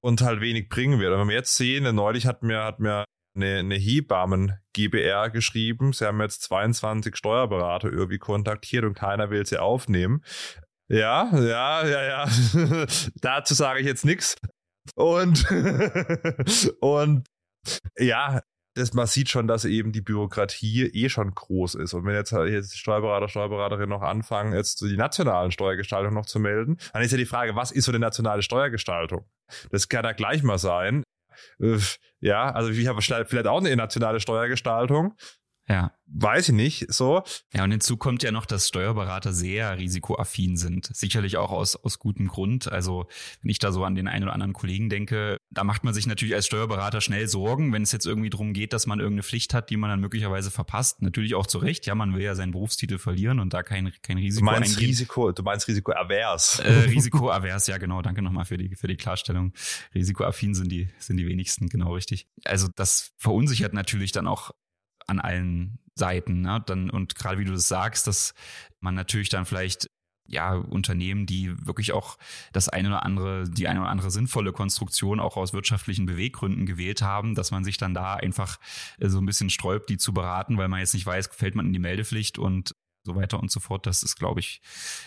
und 0.00 0.20
halt 0.20 0.40
wenig 0.40 0.68
bringen 0.68 1.00
wird. 1.00 1.12
Und 1.12 1.20
wenn 1.20 1.28
wir 1.28 1.36
jetzt 1.36 1.56
sehen, 1.56 1.94
neulich 1.94 2.26
hat 2.26 2.42
mir, 2.42 2.64
hat 2.64 2.80
mir 2.80 3.04
eine, 3.38 3.58
eine 3.58 3.76
Hebammen-GBR 3.76 5.30
geschrieben. 5.30 5.92
Sie 5.92 6.04
haben 6.04 6.20
jetzt 6.20 6.42
22 6.42 7.16
Steuerberater 7.16 7.90
irgendwie 7.90 8.18
kontaktiert 8.18 8.84
und 8.84 8.94
keiner 8.94 9.30
will 9.30 9.46
sie 9.46 9.58
aufnehmen. 9.58 10.22
Ja, 10.88 11.28
ja, 11.32 11.86
ja, 11.86 12.02
ja. 12.02 12.86
Dazu 13.20 13.54
sage 13.54 13.80
ich 13.80 13.86
jetzt 13.86 14.04
nichts. 14.04 14.36
Und, 14.94 15.46
und 16.80 17.26
ja, 17.98 18.40
das, 18.78 18.94
man 18.94 19.06
sieht 19.06 19.28
schon, 19.28 19.48
dass 19.48 19.64
eben 19.64 19.92
die 19.92 20.00
Bürokratie 20.00 20.86
eh 20.86 21.08
schon 21.08 21.34
groß 21.34 21.74
ist. 21.74 21.94
Und 21.94 22.04
wenn 22.04 22.14
jetzt, 22.14 22.32
jetzt 22.32 22.78
Steuerberater, 22.78 23.28
Steuerberaterinnen 23.28 23.88
noch 23.88 24.02
anfangen, 24.02 24.54
jetzt 24.54 24.80
die 24.80 24.96
nationalen 24.96 25.50
Steuergestaltung 25.50 26.14
noch 26.14 26.26
zu 26.26 26.38
melden, 26.38 26.78
dann 26.92 27.02
ist 27.02 27.10
ja 27.10 27.18
die 27.18 27.26
Frage, 27.26 27.56
was 27.56 27.70
ist 27.70 27.84
so 27.84 27.92
eine 27.92 27.98
nationale 27.98 28.42
Steuergestaltung? 28.42 29.26
Das 29.70 29.88
kann 29.88 30.04
ja 30.04 30.12
gleich 30.12 30.42
mal 30.42 30.58
sein. 30.58 31.02
Äh, 31.60 31.78
ja, 32.20 32.50
also 32.50 32.70
ich 32.70 32.86
habe 32.86 33.00
vielleicht 33.00 33.46
auch 33.46 33.58
eine 33.58 33.74
nationale 33.76 34.20
Steuergestaltung. 34.20 35.14
Ja. 35.68 35.92
Weiß 36.10 36.48
ich 36.48 36.54
nicht, 36.54 36.90
so. 36.90 37.22
Ja, 37.52 37.64
und 37.64 37.70
hinzu 37.70 37.98
kommt 37.98 38.22
ja 38.22 38.32
noch, 38.32 38.46
dass 38.46 38.66
Steuerberater 38.68 39.34
sehr 39.34 39.76
risikoaffin 39.76 40.56
sind. 40.56 40.88
Sicherlich 40.96 41.36
auch 41.36 41.50
aus, 41.50 41.76
aus 41.76 41.98
gutem 41.98 42.28
Grund. 42.28 42.72
Also, 42.72 43.06
wenn 43.42 43.50
ich 43.50 43.58
da 43.58 43.72
so 43.72 43.84
an 43.84 43.94
den 43.94 44.08
einen 44.08 44.24
oder 44.24 44.32
anderen 44.32 44.54
Kollegen 44.54 44.88
denke, 44.88 45.36
da 45.50 45.64
macht 45.64 45.84
man 45.84 45.92
sich 45.92 46.06
natürlich 46.06 46.34
als 46.34 46.46
Steuerberater 46.46 47.02
schnell 47.02 47.28
Sorgen, 47.28 47.74
wenn 47.74 47.82
es 47.82 47.92
jetzt 47.92 48.06
irgendwie 48.06 48.30
darum 48.30 48.54
geht, 48.54 48.72
dass 48.72 48.86
man 48.86 49.00
irgendeine 49.00 49.22
Pflicht 49.22 49.52
hat, 49.52 49.68
die 49.68 49.76
man 49.76 49.90
dann 49.90 50.00
möglicherweise 50.00 50.50
verpasst. 50.50 51.02
Natürlich 51.02 51.34
auch 51.34 51.46
zu 51.46 51.58
Recht. 51.58 51.84
Ja, 51.84 51.94
man 51.94 52.14
will 52.14 52.22
ja 52.22 52.34
seinen 52.34 52.52
Berufstitel 52.52 52.96
verlieren 52.96 53.38
und 53.38 53.52
da 53.52 53.62
kein, 53.62 53.92
kein 54.00 54.16
Risiko 54.16 54.46
du 54.46 54.50
meinst 54.50 54.76
eingehen. 54.76 54.88
Risiko, 54.88 55.32
du 55.32 55.42
meinst 55.42 55.68
Risikoavers. 55.68 56.60
Äh, 56.60 56.72
Risikoavers, 56.88 57.66
ja, 57.66 57.76
genau. 57.76 58.00
Danke 58.00 58.22
nochmal 58.22 58.46
für 58.46 58.56
die, 58.56 58.74
für 58.76 58.88
die 58.88 58.96
Klarstellung. 58.96 59.52
Risikoaffin 59.94 60.54
sind 60.54 60.72
die, 60.72 60.88
sind 60.98 61.18
die 61.18 61.26
wenigsten, 61.26 61.68
genau 61.68 61.92
richtig. 61.92 62.26
Also, 62.44 62.68
das 62.74 63.12
verunsichert 63.18 63.74
natürlich 63.74 64.12
dann 64.12 64.26
auch 64.26 64.52
an 65.08 65.20
allen 65.20 65.78
Seiten. 65.94 66.42
Ne? 66.42 66.62
Dann, 66.66 66.90
und 66.90 67.16
gerade 67.16 67.38
wie 67.38 67.44
du 67.44 67.52
das 67.52 67.68
sagst, 67.68 68.06
dass 68.06 68.34
man 68.80 68.94
natürlich 68.94 69.28
dann 69.28 69.44
vielleicht 69.44 69.88
ja, 70.28 70.54
Unternehmen, 70.54 71.24
die 71.26 71.54
wirklich 71.66 71.92
auch 71.92 72.18
das 72.52 72.68
eine 72.68 72.88
oder 72.88 73.02
andere, 73.02 73.48
die 73.48 73.66
eine 73.66 73.80
oder 73.80 73.88
andere 73.88 74.10
sinnvolle 74.10 74.52
Konstruktion 74.52 75.20
auch 75.20 75.38
aus 75.38 75.54
wirtschaftlichen 75.54 76.04
Beweggründen 76.04 76.66
gewählt 76.66 77.00
haben, 77.00 77.34
dass 77.34 77.50
man 77.50 77.64
sich 77.64 77.78
dann 77.78 77.94
da 77.94 78.14
einfach 78.14 78.58
äh, 78.98 79.08
so 79.08 79.18
ein 79.18 79.26
bisschen 79.26 79.48
sträubt, 79.48 79.88
die 79.88 79.96
zu 79.96 80.12
beraten, 80.12 80.58
weil 80.58 80.68
man 80.68 80.80
jetzt 80.80 80.92
nicht 80.92 81.06
weiß, 81.06 81.28
fällt 81.28 81.54
man 81.54 81.66
in 81.66 81.72
die 81.72 81.78
Meldepflicht 81.78 82.38
und 82.38 82.74
so 83.04 83.16
weiter 83.16 83.40
und 83.40 83.50
so 83.50 83.58
fort. 83.58 83.86
Das 83.86 84.02
ist, 84.02 84.16
glaube 84.16 84.40
ich, 84.40 84.60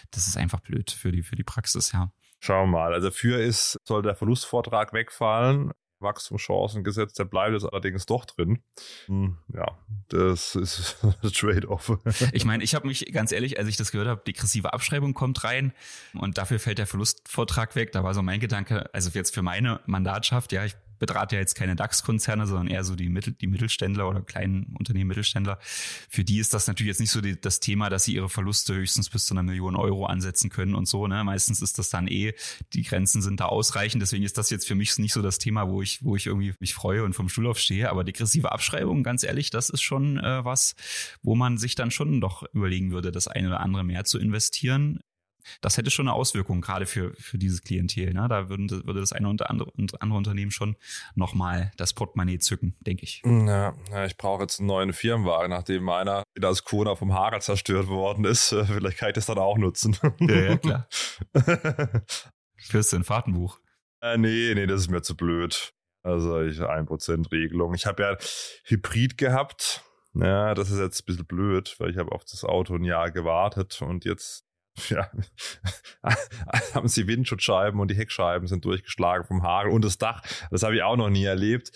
das 0.09 0.27
ist 0.27 0.37
einfach 0.37 0.59
blöd 0.59 0.89
für 0.89 1.11
die, 1.11 1.21
für 1.21 1.35
die 1.35 1.43
Praxis, 1.43 1.91
ja. 1.91 2.11
Schauen 2.39 2.71
wir 2.71 2.79
mal. 2.79 2.93
Also 2.95 3.11
für 3.11 3.39
ist, 3.39 3.77
soll 3.83 4.01
der 4.01 4.15
Verlustvortrag 4.15 4.93
wegfallen. 4.93 5.71
Wachstumschancengesetz, 6.01 7.13
der 7.13 7.25
bleibt 7.25 7.53
jetzt 7.53 7.65
allerdings 7.65 8.05
doch 8.05 8.25
drin. 8.25 8.63
Hm, 9.05 9.37
ja, 9.53 9.77
das 10.09 10.55
ist 10.55 10.97
Trade-off. 11.35 11.97
ich 12.31 12.45
meine, 12.45 12.63
ich 12.63 12.75
habe 12.75 12.87
mich 12.87 13.05
ganz 13.11 13.31
ehrlich, 13.31 13.59
als 13.59 13.67
ich 13.67 13.77
das 13.77 13.91
gehört 13.91 14.07
habe, 14.07 14.21
degressive 14.25 14.73
Abschreibung 14.73 15.13
kommt 15.13 15.43
rein 15.43 15.73
und 16.13 16.37
dafür 16.37 16.59
fällt 16.59 16.77
der 16.77 16.87
Verlustvortrag 16.87 17.75
weg. 17.75 17.91
Da 17.91 18.03
war 18.03 18.13
so 18.13 18.21
mein 18.21 18.39
Gedanke, 18.39 18.93
also 18.93 19.09
jetzt 19.13 19.33
für 19.33 19.41
meine 19.41 19.79
Mandatschaft, 19.85 20.51
ja, 20.51 20.65
ich 20.65 20.75
betrate 21.01 21.35
ja 21.35 21.41
jetzt 21.41 21.55
keine 21.55 21.75
DAX-Konzerne, 21.75 22.45
sondern 22.45 22.67
eher 22.67 22.83
so 22.83 22.95
die, 22.95 23.09
Mittel, 23.09 23.33
die 23.33 23.47
Mittelständler 23.47 24.07
oder 24.07 24.21
kleinen 24.21 24.75
Unternehmen, 24.77 25.07
Mittelständler. 25.07 25.57
Für 26.09 26.23
die 26.23 26.37
ist 26.37 26.53
das 26.53 26.67
natürlich 26.67 26.89
jetzt 26.89 26.99
nicht 26.99 27.09
so 27.09 27.21
die, 27.21 27.41
das 27.41 27.59
Thema, 27.59 27.89
dass 27.89 28.05
sie 28.05 28.13
ihre 28.13 28.29
Verluste 28.29 28.75
höchstens 28.75 29.09
bis 29.09 29.25
zu 29.25 29.33
einer 29.33 29.41
Million 29.41 29.75
Euro 29.75 30.05
ansetzen 30.05 30.51
können 30.51 30.75
und 30.75 30.87
so. 30.87 31.07
Ne? 31.07 31.23
Meistens 31.23 31.61
ist 31.61 31.79
das 31.79 31.89
dann 31.89 32.07
eh, 32.07 32.33
die 32.73 32.83
Grenzen 32.83 33.23
sind 33.23 33.39
da 33.39 33.45
ausreichend. 33.45 34.01
Deswegen 34.01 34.23
ist 34.23 34.37
das 34.37 34.51
jetzt 34.51 34.67
für 34.67 34.75
mich 34.75 34.95
nicht 34.99 35.13
so 35.13 35.23
das 35.23 35.39
Thema, 35.39 35.67
wo 35.67 35.81
ich, 35.81 36.05
wo 36.05 36.15
ich 36.15 36.27
irgendwie 36.27 36.53
mich 36.59 36.75
freue 36.75 37.03
und 37.03 37.13
vom 37.13 37.27
Stuhl 37.27 37.47
aufstehe. 37.47 37.89
Aber 37.89 38.03
degressive 38.03 38.51
Abschreibung, 38.51 39.01
ganz 39.01 39.23
ehrlich, 39.23 39.49
das 39.49 39.71
ist 39.71 39.81
schon 39.81 40.19
äh, 40.19 40.45
was, 40.45 40.75
wo 41.23 41.33
man 41.33 41.57
sich 41.57 41.73
dann 41.73 41.89
schon 41.89 42.21
doch 42.21 42.43
überlegen 42.53 42.91
würde, 42.91 43.11
das 43.11 43.27
eine 43.27 43.47
oder 43.47 43.59
andere 43.59 43.83
mehr 43.83 44.05
zu 44.05 44.19
investieren 44.19 44.99
das 45.61 45.77
hätte 45.77 45.91
schon 45.91 46.07
eine 46.07 46.15
Auswirkung, 46.15 46.61
gerade 46.61 46.85
für, 46.85 47.13
für 47.15 47.37
dieses 47.37 47.61
Klientel. 47.61 48.13
Ne? 48.13 48.27
Da 48.29 48.49
würden, 48.49 48.69
würde 48.69 48.99
das 48.99 49.13
eine 49.13 49.29
und 49.29 49.47
andere, 49.49 49.71
andere 49.99 50.17
Unternehmen 50.17 50.51
schon 50.51 50.75
nochmal 51.15 51.71
das 51.77 51.93
Portemonnaie 51.93 52.39
zücken, 52.39 52.75
denke 52.81 53.03
ich. 53.03 53.21
Ja, 53.25 53.73
ja 53.91 54.05
ich 54.05 54.17
brauche 54.17 54.43
jetzt 54.43 54.59
einen 54.59 54.67
neuen 54.67 54.93
Firmenwagen, 54.93 55.49
nachdem 55.49 55.83
meiner 55.83 56.23
wieder 56.33 56.47
als 56.47 56.63
Corona 56.63 56.95
vom 56.95 57.13
Harald 57.13 57.43
zerstört 57.43 57.87
worden 57.87 58.25
ist. 58.25 58.49
Vielleicht 58.49 58.97
kann 58.97 59.09
ich 59.09 59.15
das 59.15 59.25
dann 59.25 59.37
auch 59.37 59.57
nutzen. 59.57 59.97
Ja, 60.19 60.35
ja 60.35 60.57
klar. 60.57 60.87
Führst 62.57 62.93
du 62.93 62.97
ein 62.97 63.03
Fahrtenbuch? 63.03 63.59
Äh, 64.01 64.17
nee, 64.17 64.53
nee, 64.55 64.65
das 64.65 64.81
ist 64.81 64.89
mir 64.89 65.01
zu 65.01 65.15
blöd. 65.15 65.73
Also 66.03 66.41
ich 66.41 66.59
1% 66.59 67.31
Regelung. 67.31 67.73
Ich 67.73 67.85
habe 67.85 68.03
ja 68.03 68.17
Hybrid 68.65 69.17
gehabt. 69.17 69.83
Ja, 70.13 70.53
das 70.53 70.71
ist 70.71 70.79
jetzt 70.79 71.01
ein 71.01 71.05
bisschen 71.05 71.25
blöd, 71.25 71.75
weil 71.79 71.91
ich 71.91 71.97
habe 71.97 72.11
auf 72.11 72.25
das 72.25 72.43
Auto 72.43 72.75
ein 72.75 72.83
Jahr 72.83 73.11
gewartet 73.11 73.81
und 73.81 74.03
jetzt 74.03 74.43
ja, 74.89 75.09
haben 76.73 76.87
sie 76.87 77.07
Windschutzscheiben 77.07 77.79
und 77.79 77.89
die 77.89 77.95
Heckscheiben 77.95 78.47
sind 78.47 78.65
durchgeschlagen 78.65 79.25
vom 79.25 79.43
Hagel 79.43 79.71
und 79.71 79.83
das 79.83 79.97
Dach, 79.97 80.21
das 80.49 80.63
habe 80.63 80.75
ich 80.75 80.83
auch 80.83 80.95
noch 80.95 81.09
nie 81.09 81.25
erlebt, 81.25 81.71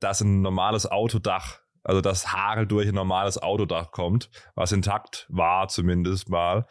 dass 0.00 0.20
ein 0.20 0.42
normales 0.42 0.86
Autodach, 0.86 1.60
also 1.82 2.00
das 2.00 2.32
Hagel 2.32 2.66
durch 2.66 2.88
ein 2.88 2.94
normales 2.94 3.38
Autodach 3.38 3.90
kommt, 3.90 4.30
was 4.54 4.72
intakt 4.72 5.26
war 5.28 5.68
zumindest 5.68 6.28
mal. 6.28 6.66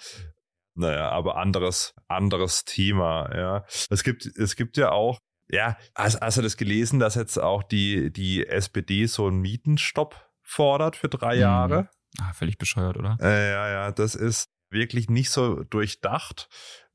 Naja, 0.78 1.10
aber 1.10 1.38
anderes, 1.38 1.96
anderes 2.10 2.66
Thema, 2.66 3.34
ja. 3.34 3.66
Es 3.90 4.04
gibt, 4.04 4.26
es 4.26 4.58
gibt 4.58 4.76
ja 4.76 4.92
auch, 4.92 5.20
ja, 5.50 5.78
hast, 5.96 6.20
hast 6.20 6.38
du 6.38 6.42
das 6.42 6.58
gelesen, 6.58 7.00
dass 7.00 7.16
jetzt 7.16 7.40
auch 7.40 7.64
die, 7.64 8.12
die 8.12 8.46
SPD 8.46 9.06
so 9.06 9.28
einen 9.28 9.40
Mietenstopp 9.40 10.30
fordert 10.42 10.98
für 10.98 11.08
drei 11.08 11.36
mhm. 11.36 11.42
Jahre? 11.42 11.90
Ah, 12.20 12.34
völlig 12.34 12.58
bescheuert, 12.58 12.98
oder? 12.98 13.18
Äh, 13.22 13.52
ja, 13.52 13.70
ja, 13.70 13.92
das 13.92 14.16
ist 14.16 14.50
wirklich 14.76 15.10
nicht 15.10 15.32
so 15.32 15.64
durchdacht, 15.64 16.48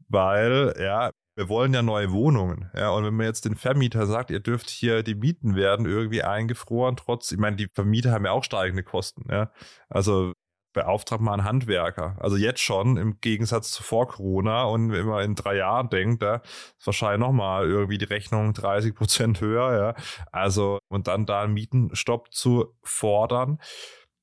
weil, 0.08 0.74
ja, 0.78 1.10
wir 1.36 1.48
wollen 1.48 1.74
ja 1.74 1.82
neue 1.82 2.12
Wohnungen. 2.12 2.70
Ja, 2.76 2.90
und 2.90 3.04
wenn 3.04 3.14
man 3.14 3.26
jetzt 3.26 3.44
den 3.46 3.56
Vermieter 3.56 4.06
sagt, 4.06 4.30
ihr 4.30 4.40
dürft 4.40 4.68
hier, 4.70 5.02
die 5.02 5.14
Mieten 5.14 5.56
werden 5.56 5.86
irgendwie 5.86 6.22
eingefroren, 6.22 6.96
trotz, 6.96 7.32
ich 7.32 7.38
meine, 7.38 7.56
die 7.56 7.68
Vermieter 7.68 8.12
haben 8.12 8.26
ja 8.26 8.32
auch 8.32 8.44
steigende 8.44 8.82
Kosten, 8.82 9.24
ja. 9.30 9.50
Also 9.88 10.34
beauftragt 10.72 11.20
mal 11.20 11.32
einen 11.32 11.44
Handwerker. 11.44 12.16
Also 12.20 12.36
jetzt 12.36 12.60
schon 12.60 12.96
im 12.96 13.20
Gegensatz 13.20 13.72
zu 13.72 13.82
vor 13.82 14.08
Corona 14.08 14.64
und 14.64 14.92
wenn 14.92 15.06
man 15.06 15.24
in 15.24 15.34
drei 15.34 15.56
Jahren 15.56 15.88
denkt, 15.88 16.22
da 16.22 16.36
ist 16.78 16.86
wahrscheinlich 16.86 17.20
nochmal 17.20 17.66
irgendwie 17.66 17.98
die 17.98 18.04
Rechnung 18.04 18.52
30 18.52 18.94
Prozent 18.94 19.40
höher, 19.40 19.96
ja. 19.96 20.04
Also 20.32 20.78
und 20.88 21.08
dann 21.08 21.26
da 21.26 21.42
einen 21.42 21.54
Mietenstopp 21.54 22.32
zu 22.32 22.76
fordern, 22.82 23.58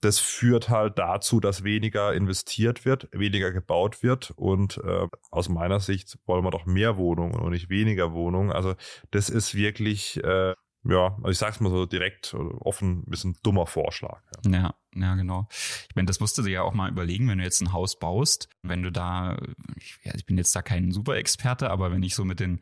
das 0.01 0.19
führt 0.19 0.69
halt 0.69 0.97
dazu, 0.97 1.39
dass 1.39 1.63
weniger 1.63 2.13
investiert 2.13 2.85
wird, 2.85 3.09
weniger 3.11 3.51
gebaut 3.51 4.03
wird 4.03 4.31
und 4.35 4.77
äh, 4.83 5.07
aus 5.31 5.49
meiner 5.49 5.79
Sicht 5.79 6.19
wollen 6.25 6.43
wir 6.43 6.51
doch 6.51 6.65
mehr 6.65 6.97
Wohnungen 6.97 7.35
und 7.39 7.51
nicht 7.51 7.69
weniger 7.69 8.13
Wohnungen. 8.13 8.51
Also 8.51 8.75
das 9.11 9.29
ist 9.29 9.55
wirklich 9.55 10.23
äh, 10.23 10.53
ja, 10.83 11.15
also 11.17 11.29
ich 11.29 11.37
sag's 11.37 11.59
mal 11.59 11.69
so 11.69 11.85
direkt 11.85 12.33
offen, 12.33 12.99
ein 12.99 13.09
bisschen 13.09 13.37
dummer 13.43 13.67
Vorschlag. 13.67 14.21
Ja. 14.45 14.51
ja, 14.51 14.75
ja, 14.95 15.15
genau. 15.15 15.47
Ich 15.51 15.95
meine, 15.95 16.05
das 16.05 16.19
musst 16.19 16.37
du 16.37 16.43
dir 16.43 16.51
ja 16.51 16.61
auch 16.61 16.73
mal 16.73 16.89
überlegen, 16.89 17.27
wenn 17.27 17.39
du 17.39 17.43
jetzt 17.43 17.61
ein 17.61 17.73
Haus 17.73 17.99
baust, 17.99 18.49
wenn 18.61 18.83
du 18.83 18.91
da, 18.91 19.37
ich, 19.75 19.99
ja, 20.03 20.13
ich 20.15 20.25
bin 20.25 20.37
jetzt 20.37 20.55
da 20.55 20.61
kein 20.61 20.91
Super-Experte, 20.91 21.69
aber 21.69 21.91
wenn 21.91 22.03
ich 22.03 22.15
so 22.15 22.23
mit 22.23 22.39
den 22.39 22.61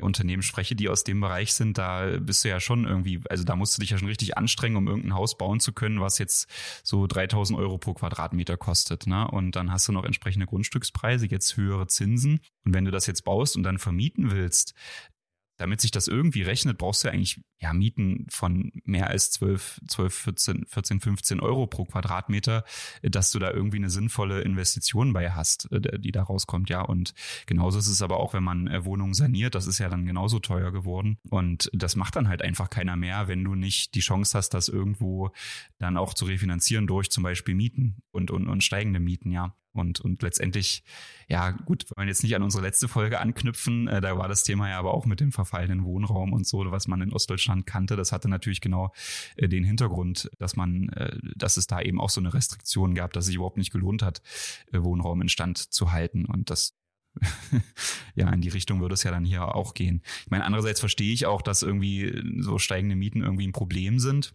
Unternehmen 0.00 0.42
spreche, 0.42 0.74
die 0.74 0.88
aus 0.88 1.04
dem 1.04 1.20
Bereich 1.20 1.52
sind, 1.52 1.76
da 1.76 2.16
bist 2.18 2.44
du 2.44 2.48
ja 2.48 2.60
schon 2.60 2.86
irgendwie, 2.86 3.20
also 3.28 3.44
da 3.44 3.56
musst 3.56 3.76
du 3.76 3.80
dich 3.80 3.90
ja 3.90 3.98
schon 3.98 4.08
richtig 4.08 4.38
anstrengen, 4.38 4.76
um 4.76 4.88
irgendein 4.88 5.14
Haus 5.14 5.36
bauen 5.36 5.60
zu 5.60 5.72
können, 5.72 6.00
was 6.00 6.18
jetzt 6.18 6.48
so 6.82 7.06
3000 7.06 7.58
Euro 7.58 7.76
pro 7.76 7.92
Quadratmeter 7.92 8.56
kostet. 8.56 9.06
Ne? 9.06 9.28
Und 9.28 9.54
dann 9.54 9.70
hast 9.70 9.86
du 9.88 9.92
noch 9.92 10.04
entsprechende 10.04 10.46
Grundstückspreise, 10.46 11.26
jetzt 11.26 11.56
höhere 11.58 11.86
Zinsen. 11.88 12.40
Und 12.64 12.72
wenn 12.74 12.86
du 12.86 12.90
das 12.90 13.06
jetzt 13.06 13.22
baust 13.22 13.54
und 13.56 13.64
dann 13.64 13.78
vermieten 13.78 14.30
willst, 14.30 14.74
damit 15.58 15.80
sich 15.80 15.90
das 15.90 16.08
irgendwie 16.08 16.42
rechnet, 16.42 16.78
brauchst 16.78 17.04
du 17.04 17.08
ja 17.08 17.14
eigentlich 17.14 17.40
ja, 17.58 17.72
Mieten 17.72 18.26
von 18.28 18.72
mehr 18.84 19.08
als 19.08 19.30
12, 19.32 19.80
12 19.86 20.14
14, 20.14 20.66
14, 20.66 21.00
15 21.00 21.40
Euro 21.40 21.66
pro 21.66 21.84
Quadratmeter, 21.84 22.64
dass 23.02 23.30
du 23.30 23.38
da 23.38 23.50
irgendwie 23.50 23.76
eine 23.76 23.90
sinnvolle 23.90 24.40
Investition 24.42 25.12
bei 25.12 25.30
hast, 25.30 25.70
äh, 25.70 25.98
die 25.98 26.12
da 26.12 26.22
rauskommt, 26.22 26.70
ja. 26.70 26.82
Und 26.82 27.14
genauso 27.46 27.78
ist 27.78 27.88
es 27.88 28.02
aber 28.02 28.18
auch, 28.18 28.34
wenn 28.34 28.42
man 28.42 28.66
äh, 28.66 28.84
Wohnungen 28.84 29.14
saniert, 29.14 29.54
das 29.54 29.66
ist 29.66 29.78
ja 29.78 29.88
dann 29.88 30.06
genauso 30.06 30.38
teuer 30.38 30.72
geworden. 30.72 31.18
Und 31.30 31.70
das 31.72 31.96
macht 31.96 32.16
dann 32.16 32.28
halt 32.28 32.42
einfach 32.42 32.70
keiner 32.70 32.96
mehr, 32.96 33.28
wenn 33.28 33.44
du 33.44 33.54
nicht 33.54 33.94
die 33.94 34.00
Chance 34.00 34.36
hast, 34.36 34.50
das 34.50 34.68
irgendwo 34.68 35.30
dann 35.78 35.96
auch 35.96 36.14
zu 36.14 36.24
refinanzieren 36.24 36.86
durch 36.86 37.10
zum 37.10 37.22
Beispiel 37.22 37.54
Mieten 37.54 38.02
und, 38.10 38.30
und, 38.30 38.48
und 38.48 38.64
steigende 38.64 39.00
Mieten, 39.00 39.30
ja. 39.30 39.54
Und, 39.72 40.00
und 40.00 40.22
letztendlich, 40.22 40.84
ja, 41.28 41.50
gut, 41.50 41.86
wenn 41.96 42.04
wir 42.04 42.08
jetzt 42.08 42.22
nicht 42.22 42.36
an 42.36 42.42
unsere 42.42 42.62
letzte 42.62 42.88
Folge 42.88 43.20
anknüpfen, 43.20 43.88
äh, 43.88 44.00
da 44.00 44.18
war 44.18 44.28
das 44.28 44.44
Thema 44.44 44.68
ja 44.68 44.78
aber 44.78 44.92
auch 44.92 45.06
mit 45.06 45.20
dem 45.20 45.32
verfallenen 45.32 45.84
Wohnraum 45.84 46.32
und 46.32 46.46
so, 46.46 46.70
was 46.70 46.88
man 46.88 47.00
in 47.00 47.12
Ostdeutschland 47.12 47.66
kannte. 47.66 47.96
Das 47.96 48.12
hatte 48.12 48.28
natürlich 48.28 48.60
genau 48.60 48.92
äh, 49.36 49.48
den 49.48 49.64
Hintergrund, 49.64 50.30
dass 50.38 50.56
man, 50.56 50.90
äh, 50.90 51.18
dass 51.36 51.56
es 51.56 51.66
da 51.66 51.80
eben 51.80 52.00
auch 52.00 52.10
so 52.10 52.20
eine 52.20 52.34
Restriktion 52.34 52.94
gab, 52.94 53.12
dass 53.12 53.24
es 53.24 53.26
sich 53.28 53.36
überhaupt 53.36 53.56
nicht 53.56 53.72
gelohnt 53.72 54.02
hat, 54.02 54.22
äh, 54.72 54.82
Wohnraum 54.82 55.22
in 55.22 55.28
Stand 55.28 55.58
zu 55.58 55.92
halten. 55.92 56.26
Und 56.26 56.50
das 56.50 56.76
ja, 58.14 58.30
in 58.30 58.40
die 58.40 58.48
Richtung 58.48 58.80
würde 58.80 58.94
es 58.94 59.02
ja 59.02 59.10
dann 59.10 59.24
hier 59.24 59.54
auch 59.54 59.74
gehen. 59.74 60.02
Ich 60.24 60.30
meine, 60.30 60.44
andererseits 60.44 60.80
verstehe 60.80 61.12
ich 61.12 61.26
auch, 61.26 61.42
dass 61.42 61.62
irgendwie 61.62 62.22
so 62.40 62.58
steigende 62.58 62.96
Mieten 62.96 63.22
irgendwie 63.22 63.46
ein 63.46 63.52
Problem 63.52 63.98
sind. 63.98 64.34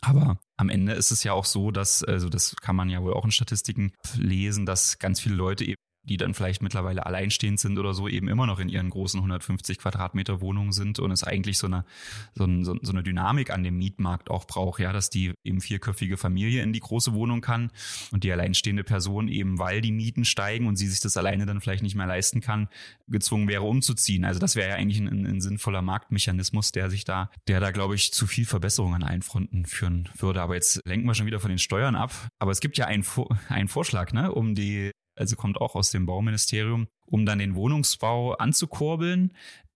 Aber 0.00 0.38
am 0.56 0.68
Ende 0.68 0.92
ist 0.92 1.10
es 1.10 1.24
ja 1.24 1.32
auch 1.32 1.44
so, 1.44 1.70
dass, 1.70 2.02
also 2.02 2.28
das 2.28 2.56
kann 2.56 2.76
man 2.76 2.88
ja 2.88 3.02
wohl 3.02 3.14
auch 3.14 3.24
in 3.24 3.30
Statistiken 3.30 3.92
lesen, 4.16 4.66
dass 4.66 4.98
ganz 4.98 5.20
viele 5.20 5.34
Leute 5.34 5.64
eben 5.64 5.76
die 6.04 6.16
dann 6.16 6.34
vielleicht 6.34 6.62
mittlerweile 6.62 7.06
alleinstehend 7.06 7.58
sind 7.58 7.78
oder 7.78 7.94
so, 7.94 8.08
eben 8.08 8.28
immer 8.28 8.46
noch 8.46 8.58
in 8.58 8.68
ihren 8.68 8.90
großen 8.90 9.18
150 9.18 9.78
Quadratmeter 9.78 10.40
Wohnungen 10.40 10.72
sind 10.72 10.98
und 10.98 11.10
es 11.10 11.24
eigentlich 11.24 11.58
so 11.58 11.66
eine, 11.66 11.84
so, 12.34 12.44
ein, 12.44 12.64
so, 12.64 12.92
eine 12.92 13.02
Dynamik 13.02 13.50
an 13.50 13.62
dem 13.62 13.78
Mietmarkt 13.78 14.30
auch 14.30 14.46
braucht, 14.46 14.80
ja, 14.80 14.92
dass 14.92 15.10
die 15.10 15.32
eben 15.44 15.60
vierköpfige 15.60 16.16
Familie 16.16 16.62
in 16.62 16.72
die 16.72 16.80
große 16.80 17.14
Wohnung 17.14 17.40
kann 17.40 17.70
und 18.12 18.24
die 18.24 18.32
alleinstehende 18.32 18.84
Person 18.84 19.28
eben, 19.28 19.58
weil 19.58 19.80
die 19.80 19.92
Mieten 19.92 20.24
steigen 20.24 20.66
und 20.66 20.76
sie 20.76 20.88
sich 20.88 21.00
das 21.00 21.16
alleine 21.16 21.46
dann 21.46 21.60
vielleicht 21.60 21.82
nicht 21.82 21.94
mehr 21.94 22.06
leisten 22.06 22.40
kann, 22.40 22.68
gezwungen 23.08 23.48
wäre 23.48 23.62
umzuziehen. 23.62 24.24
Also 24.24 24.40
das 24.40 24.56
wäre 24.56 24.70
ja 24.70 24.74
eigentlich 24.76 25.00
ein, 25.00 25.26
ein 25.26 25.40
sinnvoller 25.40 25.82
Marktmechanismus, 25.82 26.72
der 26.72 26.90
sich 26.90 27.04
da, 27.04 27.30
der 27.48 27.60
da, 27.60 27.70
glaube 27.70 27.94
ich, 27.94 28.12
zu 28.12 28.26
viel 28.26 28.44
Verbesserungen 28.44 29.02
an 29.02 29.08
allen 29.08 29.22
Fronten 29.22 29.66
führen 29.66 30.08
würde. 30.18 30.42
Aber 30.42 30.54
jetzt 30.54 30.80
lenken 30.84 31.06
wir 31.06 31.14
schon 31.14 31.26
wieder 31.26 31.40
von 31.40 31.50
den 31.50 31.58
Steuern 31.58 31.96
ab. 31.96 32.12
Aber 32.38 32.50
es 32.50 32.60
gibt 32.60 32.76
ja 32.76 32.86
einen, 32.86 33.04
einen 33.48 33.68
Vorschlag, 33.68 34.12
ne, 34.12 34.32
um 34.32 34.54
die 34.54 34.90
also 35.16 35.36
kommt 35.36 35.60
auch 35.60 35.74
aus 35.74 35.90
dem 35.90 36.06
Bauministerium, 36.06 36.88
um 37.06 37.26
dann 37.26 37.38
den 37.38 37.54
Wohnungsbau 37.54 38.34
anzukurbeln, 38.34 39.32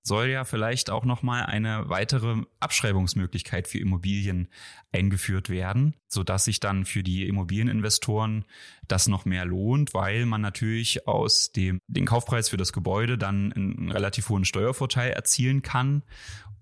soll 0.08 0.28
ja 0.28 0.44
vielleicht 0.44 0.90
auch 0.90 1.04
nochmal 1.04 1.44
eine 1.44 1.88
weitere 1.88 2.42
Abschreibungsmöglichkeit 2.60 3.68
für 3.68 3.78
Immobilien 3.78 4.48
eingeführt 4.90 5.50
werden, 5.50 5.94
sodass 6.08 6.46
sich 6.46 6.60
dann 6.60 6.84
für 6.84 7.02
die 7.02 7.28
Immobilieninvestoren 7.28 8.44
das 8.88 9.06
noch 9.06 9.24
mehr 9.26 9.44
lohnt, 9.44 9.94
weil 9.94 10.26
man 10.26 10.40
natürlich 10.40 11.06
aus 11.06 11.52
dem 11.52 11.78
den 11.86 12.06
Kaufpreis 12.06 12.48
für 12.48 12.56
das 12.56 12.72
Gebäude 12.72 13.18
dann 13.18 13.52
einen 13.52 13.92
relativ 13.92 14.30
hohen 14.30 14.44
Steuervorteil 14.44 15.10
erzielen 15.10 15.62
kann 15.62 16.02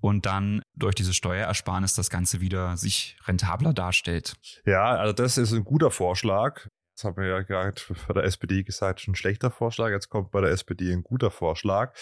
und 0.00 0.26
dann 0.26 0.62
durch 0.74 0.94
diese 0.94 1.14
Steuerersparnis 1.14 1.94
das 1.94 2.10
Ganze 2.10 2.40
wieder 2.40 2.76
sich 2.76 3.16
rentabler 3.26 3.72
darstellt. 3.72 4.34
Ja, 4.66 4.90
also 4.96 5.12
das 5.12 5.38
ist 5.38 5.52
ein 5.52 5.64
guter 5.64 5.90
Vorschlag. 5.90 6.68
Das 6.96 7.04
haben 7.04 7.18
wir 7.18 7.28
ja 7.28 7.42
gerade 7.42 7.80
bei 8.09 8.14
der 8.14 8.24
SPD 8.24 8.62
gesagt, 8.62 9.00
schon 9.00 9.12
ein 9.12 9.16
schlechter 9.16 9.50
Vorschlag. 9.50 9.90
Jetzt 9.90 10.09
kommt 10.09 10.30
bei 10.30 10.40
der 10.40 10.50
SPD 10.50 10.92
ein 10.92 11.02
guter 11.02 11.30
Vorschlag. 11.30 11.94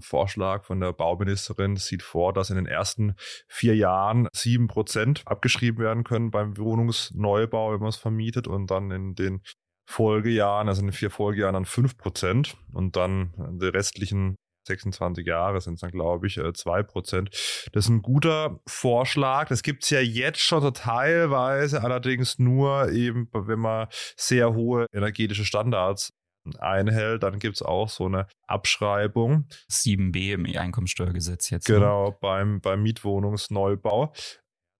Vorschlag 0.00 0.64
von 0.64 0.80
der 0.80 0.92
Bauministerin 0.92 1.76
sieht 1.76 2.02
vor, 2.02 2.32
dass 2.32 2.50
in 2.50 2.56
den 2.56 2.66
ersten 2.66 3.14
vier 3.46 3.76
Jahren 3.76 4.28
sieben 4.32 4.66
Prozent 4.66 5.22
abgeschrieben 5.26 5.78
werden 5.78 6.02
können 6.02 6.32
beim 6.32 6.56
Wohnungsneubau, 6.56 7.72
wenn 7.72 7.80
man 7.80 7.90
es 7.90 7.96
vermietet, 7.96 8.48
und 8.48 8.68
dann 8.68 8.90
in 8.90 9.14
den 9.14 9.42
Folgejahren, 9.88 10.68
also 10.68 10.80
in 10.80 10.88
den 10.88 10.92
vier 10.92 11.10
Folgejahren 11.10 11.54
dann 11.54 11.64
fünf 11.64 11.96
Prozent 11.96 12.56
und 12.72 12.96
dann 12.96 13.32
die 13.60 13.66
restlichen 13.66 14.34
26 14.66 15.26
Jahre 15.26 15.60
sind 15.60 15.74
es 15.74 15.80
dann, 15.80 15.90
glaube 15.90 16.26
ich, 16.26 16.38
äh, 16.38 16.52
zwei 16.52 16.82
Prozent. 16.82 17.30
Das 17.72 17.84
ist 17.84 17.90
ein 17.90 18.02
guter 18.02 18.60
Vorschlag. 18.66 19.48
Das 19.48 19.62
gibt 19.62 19.84
es 19.84 19.90
ja 19.90 20.00
jetzt 20.00 20.40
schon 20.40 20.62
so 20.62 20.70
teilweise, 20.70 21.82
allerdings 21.82 22.38
nur 22.38 22.90
eben, 22.90 23.28
wenn 23.32 23.60
man 23.60 23.88
sehr 24.16 24.54
hohe 24.54 24.86
energetische 24.92 25.44
Standards 25.44 26.12
einhält, 26.58 27.22
dann 27.22 27.38
gibt 27.38 27.56
es 27.56 27.62
auch 27.62 27.88
so 27.88 28.06
eine 28.06 28.26
Abschreibung. 28.46 29.46
7b 29.70 30.34
im 30.34 30.46
Einkommensteuergesetz 30.46 31.50
jetzt. 31.50 31.68
Ne? 31.68 31.76
Genau, 31.76 32.10
ne? 32.10 32.16
beim, 32.20 32.60
beim 32.60 32.82
Mietwohnungsneubau. 32.82 34.12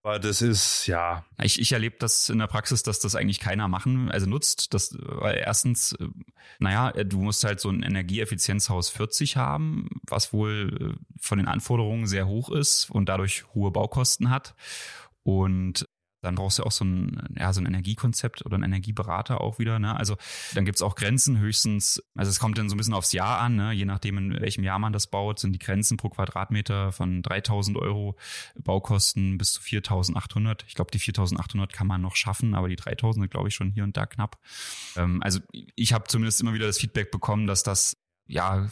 Aber 0.07 0.21
das 0.21 0.41
ist, 0.41 0.87
ja. 0.87 1.25
Ich, 1.43 1.61
ich 1.61 1.73
erlebe 1.73 1.97
das 1.99 2.29
in 2.29 2.39
der 2.39 2.47
Praxis, 2.47 2.85
dass 2.85 3.01
das 3.01 3.17
eigentlich 3.17 3.41
keiner 3.41 3.67
machen, 3.67 4.09
also 4.09 4.27
nutzt. 4.27 4.73
Das, 4.73 4.97
weil 5.01 5.37
erstens, 5.39 5.95
äh, 5.95 6.07
naja, 6.61 6.93
du 6.93 7.19
musst 7.19 7.43
halt 7.43 7.59
so 7.59 7.71
ein 7.71 7.83
Energieeffizienzhaus 7.83 8.89
40 8.89 9.37
haben, 9.37 9.89
was 10.07 10.33
wohl 10.33 10.95
äh, 10.95 11.05
von 11.19 11.39
den 11.39 11.49
Anforderungen 11.49 12.07
sehr 12.07 12.29
hoch 12.29 12.51
ist 12.51 12.89
und 12.89 13.09
dadurch 13.09 13.47
hohe 13.53 13.73
Baukosten 13.73 14.31
hat. 14.31 14.55
Und 15.25 15.86
dann 16.27 16.35
brauchst 16.35 16.59
du 16.59 16.65
auch 16.65 16.73
so 16.73 16.85
ein, 16.85 17.23
ja, 17.39 17.53
so 17.53 17.61
ein 17.61 17.67
Energiekonzept 17.67 18.45
oder 18.45 18.57
einen 18.57 18.65
Energieberater 18.65 19.41
auch 19.41 19.59
wieder. 19.59 19.79
Ne? 19.79 19.97
Also 19.97 20.17
dann 20.55 20.65
gibt's 20.65 20.83
auch 20.83 20.97
Grenzen 20.97 21.39
höchstens, 21.39 22.03
also 22.17 22.31
es 22.31 22.41
kommt 22.41 22.59
dann 22.59 22.69
so 22.69 22.75
ein 22.75 22.79
bisschen 22.79 22.95
aufs 22.95 23.13
Jahr 23.13 23.39
an, 23.39 23.55
ne? 23.55 23.73
je 23.73 23.85
nachdem, 23.85 24.19
in 24.19 24.41
welchem 24.41 24.65
Jahr 24.65 24.81
man 24.81 24.93
das 24.93 25.07
baut, 25.07 25.39
sind 25.39 25.53
die 25.53 25.61
Grenzen 25.61 25.97
pro 25.97 26.09
Quadratmeter 26.09 26.91
von 26.91 27.23
3000 27.23 27.77
Euro 27.79 28.17
Baukosten 28.59 29.39
bis 29.39 29.53
zu 29.53 29.63
4800. 29.63 30.65
Ich 30.67 30.75
glaube, 30.75 30.91
die 30.91 30.99
4800 30.99 31.73
kann 31.73 31.87
man 31.87 32.03
noch 32.03 32.17
schaffen, 32.17 32.55
aber 32.55 32.69
die 32.69 32.77
3000 32.77 33.23
sind, 33.23 33.31
glaube 33.31 33.49
ich, 33.49 33.55
schon 33.55 33.71
hier 33.71 33.85
und 33.85 33.97
da 33.97 34.07
knapp. 34.07 34.39
Ähm, 34.97 35.23
also 35.23 35.39
ich 35.53 35.93
habe 35.93 36.09
zumindest 36.09 36.41
immer 36.41 36.55
wieder 36.55 36.67
das 36.67 36.79
Feedback 36.79 37.13
bekommen, 37.13 37.47
dass 37.47 37.63
das 37.63 37.97
ja 38.27 38.69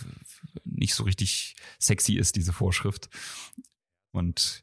nicht 0.65 0.95
so 0.95 1.05
richtig 1.05 1.55
sexy 1.79 2.15
ist, 2.15 2.35
diese 2.35 2.53
Vorschrift. 2.53 3.09
Und 4.11 4.63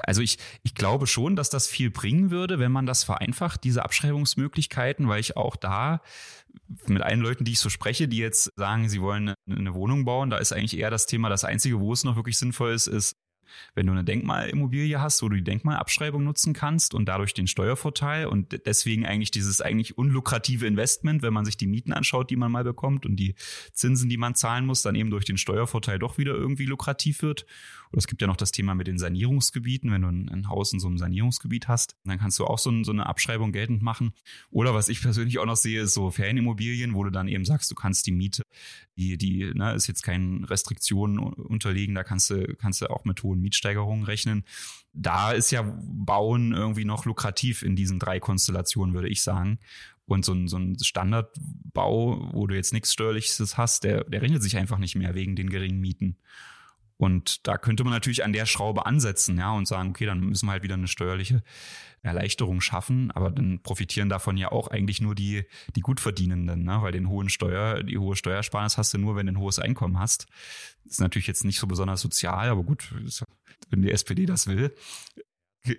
also 0.00 0.22
ich, 0.22 0.38
ich 0.62 0.74
glaube 0.74 1.06
schon, 1.06 1.36
dass 1.36 1.50
das 1.50 1.66
viel 1.66 1.90
bringen 1.90 2.30
würde, 2.30 2.58
wenn 2.58 2.72
man 2.72 2.86
das 2.86 3.04
vereinfacht, 3.04 3.64
diese 3.64 3.84
Abschreibungsmöglichkeiten, 3.84 5.08
weil 5.08 5.20
ich 5.20 5.36
auch 5.36 5.56
da 5.56 6.00
mit 6.86 7.02
allen 7.02 7.20
Leuten, 7.20 7.44
die 7.44 7.52
ich 7.52 7.60
so 7.60 7.68
spreche, 7.68 8.08
die 8.08 8.18
jetzt 8.18 8.52
sagen, 8.56 8.88
sie 8.88 9.00
wollen 9.00 9.34
eine 9.48 9.74
Wohnung 9.74 10.04
bauen, 10.04 10.30
da 10.30 10.38
ist 10.38 10.52
eigentlich 10.52 10.78
eher 10.78 10.90
das 10.90 11.06
Thema, 11.06 11.28
das 11.28 11.44
Einzige, 11.44 11.80
wo 11.80 11.92
es 11.92 12.04
noch 12.04 12.16
wirklich 12.16 12.38
sinnvoll 12.38 12.72
ist, 12.72 12.86
ist 12.86 13.16
wenn 13.74 13.86
du 13.86 13.92
eine 13.92 14.04
Denkmalimmobilie 14.04 15.00
hast, 15.00 15.22
wo 15.22 15.28
du 15.28 15.36
die 15.36 15.44
Denkmalabschreibung 15.44 16.22
nutzen 16.22 16.52
kannst 16.52 16.94
und 16.94 17.06
dadurch 17.06 17.34
den 17.34 17.46
Steuervorteil 17.46 18.26
und 18.26 18.66
deswegen 18.66 19.06
eigentlich 19.06 19.30
dieses 19.30 19.60
eigentlich 19.60 19.98
unlukrative 19.98 20.66
Investment, 20.66 21.22
wenn 21.22 21.32
man 21.32 21.44
sich 21.44 21.56
die 21.56 21.66
Mieten 21.66 21.92
anschaut, 21.92 22.30
die 22.30 22.36
man 22.36 22.52
mal 22.52 22.64
bekommt 22.64 23.06
und 23.06 23.16
die 23.16 23.34
Zinsen, 23.72 24.08
die 24.08 24.16
man 24.16 24.34
zahlen 24.34 24.66
muss, 24.66 24.82
dann 24.82 24.94
eben 24.94 25.10
durch 25.10 25.24
den 25.24 25.38
Steuervorteil 25.38 25.98
doch 25.98 26.18
wieder 26.18 26.34
irgendwie 26.34 26.66
lukrativ 26.66 27.22
wird. 27.22 27.46
Oder 27.94 28.00
es 28.00 28.08
gibt 28.08 28.22
ja 28.22 28.26
noch 28.26 28.36
das 28.36 28.50
Thema 28.50 28.74
mit 28.74 28.88
den 28.88 28.98
Sanierungsgebieten. 28.98 29.92
Wenn 29.92 30.02
du 30.02 30.08
ein, 30.08 30.28
ein 30.28 30.48
Haus 30.48 30.72
in 30.72 30.80
so 30.80 30.88
einem 30.88 30.98
Sanierungsgebiet 30.98 31.68
hast, 31.68 31.94
dann 32.02 32.18
kannst 32.18 32.40
du 32.40 32.44
auch 32.44 32.58
so, 32.58 32.68
ein, 32.68 32.82
so, 32.82 32.90
eine 32.90 33.06
Abschreibung 33.06 33.52
geltend 33.52 33.82
machen. 33.82 34.14
Oder 34.50 34.74
was 34.74 34.88
ich 34.88 35.00
persönlich 35.00 35.38
auch 35.38 35.46
noch 35.46 35.54
sehe, 35.54 35.82
ist 35.82 35.94
so 35.94 36.10
Ferienimmobilien, 36.10 36.94
wo 36.94 37.04
du 37.04 37.10
dann 37.10 37.28
eben 37.28 37.44
sagst, 37.44 37.70
du 37.70 37.76
kannst 37.76 38.08
die 38.08 38.10
Miete, 38.10 38.42
die, 38.96 39.16
die 39.16 39.52
ne, 39.54 39.74
ist 39.74 39.86
jetzt 39.86 40.02
keinen 40.02 40.42
Restriktionen 40.42 41.20
unterlegen, 41.20 41.94
da 41.94 42.02
kannst 42.02 42.30
du, 42.30 42.56
kannst 42.56 42.80
du 42.80 42.90
auch 42.90 43.04
mit 43.04 43.22
hohen 43.22 43.40
Mietsteigerungen 43.40 44.04
rechnen. 44.04 44.42
Da 44.92 45.30
ist 45.30 45.52
ja 45.52 45.62
Bauen 45.62 46.52
irgendwie 46.52 46.84
noch 46.84 47.04
lukrativ 47.04 47.62
in 47.62 47.76
diesen 47.76 48.00
drei 48.00 48.18
Konstellationen, 48.18 48.92
würde 48.92 49.08
ich 49.08 49.22
sagen. 49.22 49.60
Und 50.04 50.24
so 50.24 50.32
ein, 50.32 50.48
so 50.48 50.56
ein 50.56 50.76
Standardbau, 50.82 52.32
wo 52.32 52.48
du 52.48 52.56
jetzt 52.56 52.72
nichts 52.72 52.92
Steuerliches 52.92 53.56
hast, 53.56 53.84
der, 53.84 54.02
der 54.02 54.20
rechnet 54.20 54.42
sich 54.42 54.56
einfach 54.56 54.78
nicht 54.78 54.96
mehr 54.96 55.14
wegen 55.14 55.36
den 55.36 55.48
geringen 55.48 55.80
Mieten. 55.80 56.16
Und 57.04 57.46
da 57.46 57.58
könnte 57.58 57.84
man 57.84 57.92
natürlich 57.92 58.24
an 58.24 58.32
der 58.32 58.46
Schraube 58.46 58.86
ansetzen, 58.86 59.36
ja, 59.36 59.52
und 59.52 59.68
sagen, 59.68 59.90
okay, 59.90 60.06
dann 60.06 60.20
müssen 60.20 60.46
wir 60.46 60.52
halt 60.52 60.62
wieder 60.62 60.72
eine 60.72 60.88
steuerliche 60.88 61.42
Erleichterung 62.00 62.62
schaffen, 62.62 63.10
aber 63.10 63.30
dann 63.30 63.60
profitieren 63.62 64.08
davon 64.08 64.38
ja 64.38 64.50
auch 64.50 64.68
eigentlich 64.68 65.02
nur 65.02 65.14
die, 65.14 65.44
die 65.76 65.82
Gutverdienenden, 65.82 66.64
ne? 66.64 66.78
weil 66.80 66.92
den 66.92 67.10
hohen 67.10 67.28
Steuer, 67.28 67.82
die 67.82 67.98
hohe 67.98 68.16
Steuersparnis 68.16 68.78
hast 68.78 68.94
du 68.94 68.98
nur, 68.98 69.16
wenn 69.16 69.26
du 69.26 69.34
ein 69.34 69.38
hohes 69.38 69.58
Einkommen 69.58 69.98
hast. 69.98 70.28
Ist 70.86 71.00
natürlich 71.00 71.26
jetzt 71.26 71.44
nicht 71.44 71.58
so 71.58 71.66
besonders 71.66 72.00
sozial, 72.00 72.48
aber 72.48 72.62
gut, 72.62 72.90
wenn 73.68 73.82
die 73.82 73.90
SPD 73.90 74.24
das 74.24 74.46
will, 74.46 74.74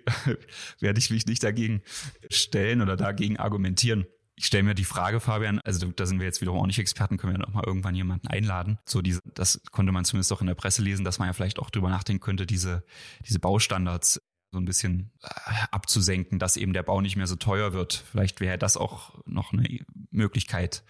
werde 0.78 0.98
ich 1.00 1.10
mich 1.10 1.26
nicht 1.26 1.42
dagegen 1.42 1.82
stellen 2.30 2.82
oder 2.82 2.96
dagegen 2.96 3.36
argumentieren 3.36 4.06
ich 4.36 4.46
stelle 4.46 4.64
mir 4.64 4.74
die 4.74 4.84
Frage, 4.84 5.18
Fabian, 5.18 5.60
also 5.64 5.90
da 5.90 6.04
sind 6.04 6.18
wir 6.18 6.26
jetzt 6.26 6.42
wiederum 6.42 6.60
auch 6.60 6.66
nicht 6.66 6.78
Experten, 6.78 7.16
können 7.16 7.32
wir 7.32 7.38
noch 7.38 7.54
mal 7.54 7.64
irgendwann 7.64 7.94
jemanden 7.94 8.28
einladen. 8.28 8.78
So 8.84 9.00
diese, 9.00 9.20
das 9.34 9.60
konnte 9.72 9.92
man 9.92 10.04
zumindest 10.04 10.32
auch 10.32 10.42
in 10.42 10.46
der 10.46 10.54
Presse 10.54 10.82
lesen, 10.82 11.04
dass 11.04 11.18
man 11.18 11.26
ja 11.26 11.32
vielleicht 11.32 11.58
auch 11.58 11.70
drüber 11.70 11.88
nachdenken 11.88 12.20
könnte, 12.20 12.46
diese, 12.46 12.84
diese 13.26 13.38
Baustandards 13.38 14.20
so 14.52 14.58
ein 14.58 14.64
bisschen 14.64 15.10
äh, 15.22 15.28
abzusenken, 15.70 16.38
dass 16.38 16.56
eben 16.56 16.72
der 16.72 16.82
Bau 16.82 17.00
nicht 17.00 17.16
mehr 17.16 17.26
so 17.26 17.36
teuer 17.36 17.72
wird. 17.72 17.94
Vielleicht 17.94 18.40
wäre 18.40 18.58
das 18.58 18.76
auch 18.76 19.20
noch 19.26 19.52
eine 19.52 19.80
Möglichkeit, 20.10 20.84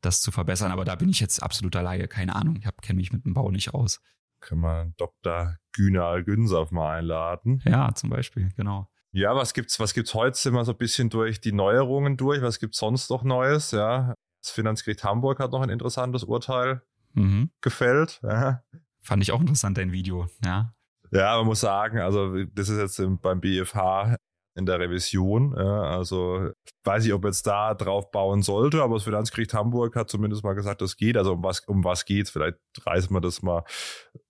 das 0.00 0.22
zu 0.22 0.32
verbessern. 0.32 0.72
Aber 0.72 0.84
da 0.84 0.96
bin 0.96 1.08
ich 1.08 1.20
jetzt 1.20 1.42
absoluter 1.42 1.82
Laie, 1.82 2.08
keine 2.08 2.34
Ahnung. 2.34 2.56
Ich 2.56 2.68
kenne 2.82 2.96
mich 2.96 3.12
mit 3.12 3.24
dem 3.24 3.34
Bau 3.34 3.50
nicht 3.50 3.74
aus. 3.74 4.00
Können 4.40 4.62
wir 4.62 4.92
Dr. 4.96 5.56
Günal 5.72 6.24
Günsauf 6.24 6.70
mal 6.70 6.98
einladen? 6.98 7.62
Ja, 7.64 7.94
zum 7.94 8.10
Beispiel, 8.10 8.50
genau. 8.56 8.88
Ja, 9.16 9.34
was 9.34 9.54
gibt's, 9.54 9.80
was 9.80 9.94
gibt's 9.94 10.12
heute? 10.12 10.36
Sind 10.36 10.52
wir 10.52 10.62
so 10.66 10.72
ein 10.72 10.76
bisschen 10.76 11.08
durch 11.08 11.40
die 11.40 11.52
Neuerungen 11.52 12.18
durch. 12.18 12.42
Was 12.42 12.58
gibt's 12.58 12.76
sonst 12.76 13.08
noch 13.08 13.24
Neues? 13.24 13.70
Ja, 13.70 14.12
das 14.42 14.50
Finanzgericht 14.50 15.04
Hamburg 15.04 15.38
hat 15.38 15.52
noch 15.52 15.62
ein 15.62 15.70
interessantes 15.70 16.22
Urteil 16.22 16.82
mhm. 17.14 17.50
gefällt. 17.62 18.20
Ja. 18.22 18.62
Fand 19.00 19.22
ich 19.22 19.32
auch 19.32 19.40
interessant, 19.40 19.78
dein 19.78 19.90
Video, 19.90 20.26
ja. 20.44 20.74
Ja, 21.12 21.38
man 21.38 21.46
muss 21.46 21.60
sagen, 21.60 21.98
also 21.98 22.44
das 22.44 22.68
ist 22.68 22.78
jetzt 22.78 23.22
beim 23.22 23.40
BFH 23.40 24.16
in 24.54 24.66
der 24.66 24.80
Revision. 24.80 25.54
Ja, 25.56 25.84
also 25.84 26.50
weiß 26.84 27.06
ich, 27.06 27.14
ob 27.14 27.24
jetzt 27.24 27.46
da 27.46 27.72
drauf 27.72 28.10
bauen 28.10 28.42
sollte, 28.42 28.82
aber 28.82 28.96
das 28.96 29.04
Finanzgericht 29.04 29.54
Hamburg 29.54 29.96
hat 29.96 30.10
zumindest 30.10 30.44
mal 30.44 30.54
gesagt, 30.54 30.82
das 30.82 30.98
geht. 30.98 31.16
Also 31.16 31.32
um 31.32 31.42
was, 31.42 31.60
um 31.60 31.84
was 31.84 32.04
geht's? 32.04 32.28
Vielleicht 32.28 32.58
reißen 32.84 33.16
wir 33.16 33.22
das 33.22 33.40
mal 33.40 33.64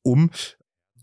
um. 0.03 0.31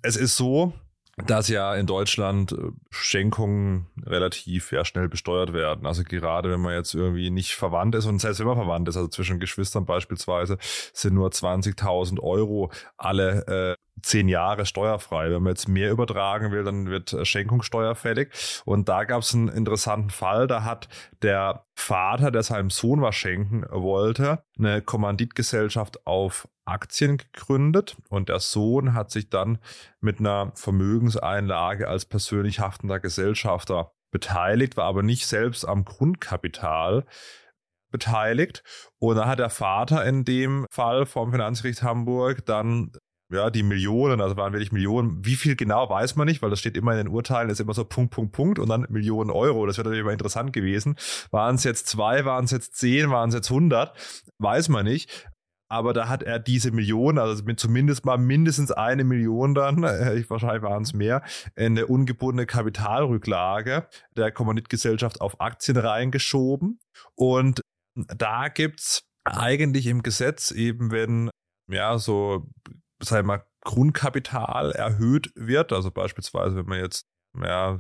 Es 0.02 0.16
ist 0.16 0.38
so, 0.38 0.72
dass 1.18 1.48
ja 1.48 1.76
in 1.76 1.86
Deutschland 1.86 2.54
äh, 2.54 2.72
Schenkungen 2.90 3.88
relativ 4.04 4.72
ja, 4.72 4.84
schnell 4.84 5.10
besteuert 5.10 5.54
werden. 5.54 5.86
Also 5.86 6.04
gerade 6.04 6.50
wenn 6.50 6.62
man 6.62 6.74
jetzt 6.74 6.94
irgendwie 6.96 7.30
nicht 7.30 7.54
verwandt 7.54 7.96
ist 7.96 8.06
und 8.06 8.20
selbst 8.20 8.40
wenn 8.40 8.48
man 8.48 8.58
verwandt 8.58 8.90
ist, 8.90 8.98
also 8.98 9.08
zwischen 9.10 9.40
Geschwistern 9.40 9.86
beispielsweise, 9.86 10.58
sind 10.94 11.14
nur 11.14 11.30
20.000 11.30 12.20
Euro 12.20 12.72
alle 12.98 13.78
äh, 13.78 13.84
zehn 14.02 14.28
Jahre 14.28 14.66
steuerfrei. 14.66 15.30
Wenn 15.30 15.44
man 15.44 15.52
jetzt 15.52 15.68
mehr 15.68 15.92
übertragen 15.92 16.52
will, 16.52 16.64
dann 16.64 16.88
wird 16.88 17.14
äh, 17.14 17.26
Schenkungssteuer 17.26 17.94
fällig. 17.94 18.34
Und 18.66 18.90
da 18.90 19.04
gab 19.04 19.22
es 19.22 19.36
einen 19.36 19.50
interessanten 19.50 20.10
Fall. 20.10 20.48
Da 20.48 20.64
hat 20.64 20.88
der 21.22 21.66
Vater, 21.76 22.32
der 22.32 22.44
seinem 22.44 22.72
Sohn 22.72 23.02
was 23.02 23.16
schenken 23.16 23.66
wollte, 23.70 24.44
eine 24.58 24.82
Kommanditgesellschaft 24.82 26.08
auf 26.08 26.48
Aktien 26.66 27.18
gegründet 27.18 27.98
und 28.10 28.30
der 28.30 28.40
Sohn 28.40 28.94
hat 28.94 29.12
sich 29.12 29.30
dann 29.30 29.60
mit 30.00 30.20
einer 30.20 30.52
Vermögenseinlage 30.56 31.88
als 31.88 32.06
persönlich 32.06 32.60
haftender 32.60 33.00
Gesellschafter 33.00 33.92
beteiligt, 34.12 34.78
war 34.78 34.86
aber 34.86 35.04
nicht 35.04 35.28
selbst 35.28 35.66
am 35.66 35.84
Grundkapital 35.84 37.06
beteiligt. 37.92 38.64
Und 39.00 39.18
da 39.18 39.28
hat 39.28 39.40
der 39.40 39.50
Vater 39.50 40.06
in 40.06 40.26
dem 40.26 40.66
Fall 40.72 41.06
vom 41.06 41.32
Finanzgericht 41.32 41.84
Hamburg 41.84 42.46
dann 42.46 42.92
ja, 43.34 43.50
die 43.50 43.64
Millionen, 43.64 44.22
also 44.22 44.38
waren 44.38 44.54
wirklich 44.54 44.72
Millionen. 44.72 45.26
Wie 45.26 45.36
viel 45.36 45.56
genau 45.56 45.90
weiß 45.90 46.16
man 46.16 46.28
nicht, 46.28 46.42
weil 46.42 46.50
das 46.50 46.60
steht 46.60 46.78
immer 46.78 46.92
in 46.92 46.98
den 46.98 47.08
Urteilen, 47.08 47.50
ist 47.50 47.60
immer 47.60 47.74
so 47.74 47.84
Punkt, 47.84 48.14
Punkt, 48.14 48.32
Punkt 48.32 48.60
und 48.60 48.70
dann 48.70 48.86
Millionen 48.90 49.32
Euro. 49.32 49.66
Das 49.66 49.78
wäre 49.78 49.86
natürlich 49.86 50.02
immer 50.02 50.12
interessant 50.12 50.54
gewesen. 50.54 50.96
Waren 51.32 51.56
es 51.56 51.64
jetzt 51.64 51.88
zwei, 51.88 52.26
waren 52.26 52.46
es 52.46 52.52
jetzt 52.52 52.76
zehn, 52.76 53.10
waren 53.10 53.30
es 53.30 53.36
jetzt 53.36 53.50
hundert? 53.50 53.98
Weiß 54.38 54.70
man 54.70 54.86
nicht. 54.86 55.28
Aber 55.70 55.94
da 55.94 56.08
hat 56.08 56.24
er 56.24 56.40
diese 56.40 56.72
Millionen, 56.72 57.18
also 57.18 57.44
mit 57.44 57.60
zumindest 57.60 58.06
mal 58.06 58.18
mindestens 58.18 58.72
eine 58.72 59.04
Million 59.04 59.56
dann, 59.56 59.84
äh, 59.84 60.24
wahrscheinlich 60.30 60.64
waren 60.64 60.84
es 60.84 60.94
mehr, 60.94 61.24
eine 61.56 61.88
ungebundene 61.88 62.46
Kapitalrücklage 62.46 63.88
der 64.16 64.32
Kommanditgesellschaft 64.32 65.22
auf 65.22 65.42
Aktien 65.42 65.78
reingeschoben. 65.78 66.80
Und 67.16 67.62
da 67.96 68.50
gibt's 68.50 69.04
eigentlich 69.24 69.88
im 69.88 70.04
Gesetz 70.04 70.52
eben, 70.52 70.92
wenn 70.92 71.30
ja 71.72 71.98
so 71.98 72.50
sagen 73.04 73.28
wir 73.28 73.38
mal, 73.38 73.46
Grundkapital 73.62 74.72
erhöht 74.72 75.32
wird. 75.36 75.74
Also 75.74 75.92
beispielsweise, 75.92 76.56
wenn 76.58 76.66
man 76.66 76.80
jetzt 76.80 77.06
ja, 77.42 77.78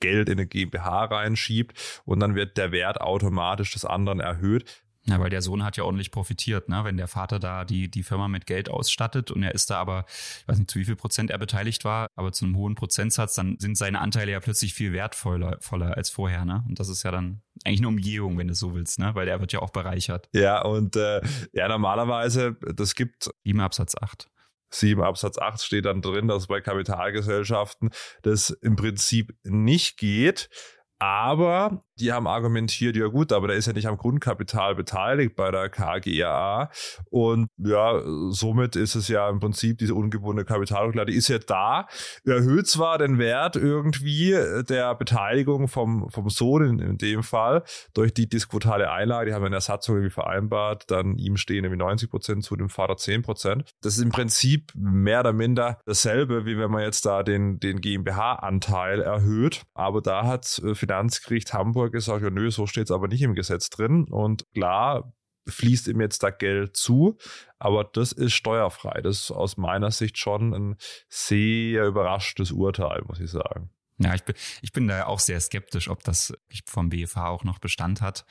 Geld 0.00 0.28
in 0.28 0.38
eine 0.38 0.46
GmbH 0.46 1.06
reinschiebt 1.06 2.02
und 2.04 2.20
dann 2.20 2.34
wird 2.34 2.56
der 2.56 2.72
Wert 2.72 3.00
automatisch 3.00 3.72
des 3.72 3.84
anderen 3.84 4.20
erhöht, 4.20 4.84
ja, 5.08 5.20
weil 5.20 5.30
der 5.30 5.42
Sohn 5.42 5.62
hat 5.64 5.76
ja 5.76 5.84
ordentlich 5.84 6.10
profitiert, 6.10 6.68
ne? 6.68 6.82
Wenn 6.84 6.96
der 6.96 7.06
Vater 7.06 7.38
da 7.38 7.64
die, 7.64 7.88
die 7.88 8.02
Firma 8.02 8.26
mit 8.26 8.46
Geld 8.46 8.68
ausstattet 8.68 9.30
und 9.30 9.42
er 9.42 9.54
ist 9.54 9.70
da 9.70 9.78
aber, 9.78 10.04
ich 10.08 10.48
weiß 10.48 10.58
nicht, 10.58 10.70
zu 10.70 10.78
wie 10.80 10.84
viel 10.84 10.96
Prozent 10.96 11.30
er 11.30 11.38
beteiligt 11.38 11.84
war, 11.84 12.08
aber 12.16 12.32
zu 12.32 12.44
einem 12.44 12.56
hohen 12.56 12.74
Prozentsatz, 12.74 13.34
dann 13.34 13.56
sind 13.58 13.78
seine 13.78 14.00
Anteile 14.00 14.32
ja 14.32 14.40
plötzlich 14.40 14.74
viel 14.74 14.92
wertvoller 14.92 15.58
voller 15.60 15.96
als 15.96 16.10
vorher, 16.10 16.44
ne? 16.44 16.64
Und 16.68 16.80
das 16.80 16.88
ist 16.88 17.04
ja 17.04 17.12
dann 17.12 17.42
eigentlich 17.64 17.80
eine 17.80 17.88
Umgehung, 17.88 18.36
wenn 18.38 18.48
du 18.48 18.54
so 18.54 18.74
willst, 18.74 18.98
ne? 18.98 19.14
Weil 19.14 19.26
der 19.26 19.40
wird 19.40 19.52
ja 19.52 19.60
auch 19.60 19.70
bereichert. 19.70 20.28
Ja, 20.32 20.62
und 20.62 20.96
äh, 20.96 21.20
ja, 21.52 21.68
normalerweise, 21.68 22.56
das 22.74 22.94
gibt. 22.94 23.30
7 23.44 23.60
Absatz 23.60 23.94
8. 23.94 24.28
7 24.70 25.00
Absatz 25.02 25.38
8 25.38 25.62
steht 25.62 25.84
dann 25.84 26.02
drin, 26.02 26.28
dass 26.28 26.48
bei 26.48 26.60
Kapitalgesellschaften 26.60 27.90
das 28.22 28.50
im 28.50 28.76
Prinzip 28.76 29.34
nicht 29.44 29.96
geht. 29.96 30.48
Aber 30.98 31.82
die 31.98 32.12
haben 32.12 32.26
argumentiert, 32.26 32.96
ja 32.96 33.06
gut, 33.06 33.32
aber 33.32 33.48
der 33.48 33.56
ist 33.56 33.66
ja 33.66 33.72
nicht 33.72 33.86
am 33.86 33.96
Grundkapital 33.96 34.74
beteiligt 34.74 35.34
bei 35.34 35.50
der 35.50 35.68
KGAA. 35.70 36.70
Und 37.10 37.48
ja, 37.56 38.02
somit 38.30 38.76
ist 38.76 38.94
es 38.94 39.08
ja 39.08 39.28
im 39.30 39.40
Prinzip 39.40 39.78
diese 39.78 39.94
ungebundene 39.94 40.44
Kapitalrücklage, 40.44 41.12
die 41.12 41.16
ist 41.16 41.28
ja 41.28 41.38
da, 41.38 41.86
erhöht 42.24 42.66
zwar 42.66 42.98
den 42.98 43.18
Wert 43.18 43.56
irgendwie 43.56 44.36
der 44.68 44.94
Beteiligung 44.94 45.68
vom, 45.68 46.10
vom 46.10 46.28
Sohn 46.28 46.64
in, 46.64 46.78
in 46.78 46.98
dem 46.98 47.22
Fall 47.22 47.62
durch 47.94 48.12
die 48.12 48.28
diskutale 48.28 48.90
Einlage, 48.90 49.30
die 49.30 49.34
haben 49.34 49.42
wir 49.42 49.46
in 49.46 49.52
der 49.52 49.60
Satzung 49.60 49.96
irgendwie 49.96 50.12
vereinbart, 50.12 50.90
dann 50.90 51.16
ihm 51.16 51.36
stehen 51.36 51.64
irgendwie 51.64 51.78
90 51.78 52.10
Prozent 52.10 52.44
zu 52.44 52.56
dem 52.56 52.68
Vater 52.68 52.96
10 52.96 53.22
Prozent. 53.22 53.70
Das 53.80 53.96
ist 53.96 54.02
im 54.02 54.10
Prinzip 54.10 54.72
mehr 54.74 55.20
oder 55.20 55.32
minder 55.32 55.78
dasselbe, 55.86 56.44
wie 56.44 56.58
wenn 56.58 56.70
man 56.70 56.82
jetzt 56.82 57.06
da 57.06 57.22
den, 57.22 57.58
den 57.58 57.80
GmbH-Anteil 57.80 59.00
erhöht. 59.00 59.62
Aber 59.74 60.02
da 60.02 60.26
hat 60.26 60.60
äh, 60.64 60.74
Finanzgericht 60.86 61.52
Hamburg 61.52 61.92
gesagt, 61.92 62.22
ja 62.22 62.30
nö, 62.30 62.50
so 62.50 62.66
steht 62.66 62.84
es 62.84 62.90
aber 62.90 63.08
nicht 63.08 63.22
im 63.22 63.34
Gesetz 63.34 63.70
drin. 63.70 64.04
Und 64.04 64.44
klar, 64.54 65.12
fließt 65.48 65.88
ihm 65.88 66.00
jetzt 66.00 66.22
da 66.22 66.30
Geld 66.30 66.76
zu, 66.76 67.18
aber 67.58 67.84
das 67.84 68.12
ist 68.12 68.34
steuerfrei. 68.34 69.00
Das 69.02 69.22
ist 69.22 69.30
aus 69.30 69.56
meiner 69.56 69.90
Sicht 69.90 70.18
schon 70.18 70.54
ein 70.54 70.76
sehr 71.08 71.86
überraschendes 71.86 72.52
Urteil, 72.52 73.02
muss 73.06 73.20
ich 73.20 73.30
sagen. 73.30 73.70
Ja, 73.98 74.14
ich 74.14 74.24
bin, 74.24 74.34
ich 74.60 74.72
bin 74.72 74.88
da 74.88 75.06
auch 75.06 75.20
sehr 75.20 75.40
skeptisch, 75.40 75.88
ob 75.88 76.04
das 76.04 76.34
vom 76.66 76.90
BFH 76.90 77.28
auch 77.28 77.44
noch 77.44 77.58
Bestand 77.58 78.02
hat. 78.02 78.24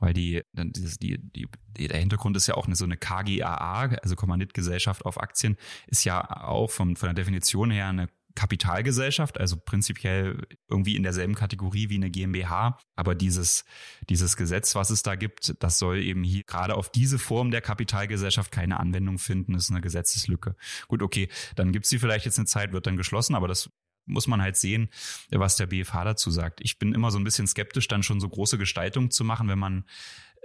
weil 0.00 0.12
die, 0.12 0.42
die, 0.52 1.18
die, 1.18 1.48
die, 1.76 1.88
der 1.88 1.98
Hintergrund 1.98 2.36
ist 2.36 2.46
ja 2.46 2.54
auch 2.54 2.66
eine, 2.66 2.76
so 2.76 2.84
eine 2.84 2.96
KGAA, 2.96 3.96
also 4.02 4.14
Kommanditgesellschaft 4.16 5.04
auf 5.04 5.20
Aktien, 5.20 5.56
ist 5.86 6.04
ja 6.04 6.44
auch 6.44 6.70
vom, 6.70 6.94
von 6.94 7.08
der 7.08 7.14
Definition 7.14 7.70
her 7.70 7.88
eine 7.88 8.08
Kapitalgesellschaft, 8.38 9.40
also 9.40 9.56
prinzipiell 9.56 10.46
irgendwie 10.70 10.94
in 10.94 11.02
derselben 11.02 11.34
Kategorie 11.34 11.88
wie 11.88 11.96
eine 11.96 12.08
GmbH. 12.08 12.78
Aber 12.94 13.16
dieses, 13.16 13.64
dieses 14.08 14.36
Gesetz, 14.36 14.76
was 14.76 14.90
es 14.90 15.02
da 15.02 15.16
gibt, 15.16 15.56
das 15.58 15.80
soll 15.80 15.98
eben 15.98 16.22
hier 16.22 16.44
gerade 16.44 16.76
auf 16.76 16.88
diese 16.88 17.18
Form 17.18 17.50
der 17.50 17.62
Kapitalgesellschaft 17.62 18.52
keine 18.52 18.78
Anwendung 18.78 19.18
finden, 19.18 19.54
das 19.54 19.64
ist 19.64 19.70
eine 19.72 19.80
Gesetzeslücke. 19.80 20.54
Gut, 20.86 21.02
okay, 21.02 21.28
dann 21.56 21.72
gibt 21.72 21.86
sie 21.86 21.98
vielleicht 21.98 22.26
jetzt 22.26 22.38
eine 22.38 22.46
Zeit, 22.46 22.72
wird 22.72 22.86
dann 22.86 22.96
geschlossen, 22.96 23.34
aber 23.34 23.48
das 23.48 23.70
muss 24.06 24.28
man 24.28 24.40
halt 24.40 24.56
sehen, 24.56 24.88
was 25.30 25.56
der 25.56 25.66
BFH 25.66 26.04
dazu 26.04 26.30
sagt. 26.30 26.60
Ich 26.62 26.78
bin 26.78 26.94
immer 26.94 27.10
so 27.10 27.18
ein 27.18 27.24
bisschen 27.24 27.48
skeptisch, 27.48 27.88
dann 27.88 28.04
schon 28.04 28.20
so 28.20 28.28
große 28.28 28.56
Gestaltungen 28.56 29.10
zu 29.10 29.24
machen, 29.24 29.48
wenn 29.48 29.58
man 29.58 29.84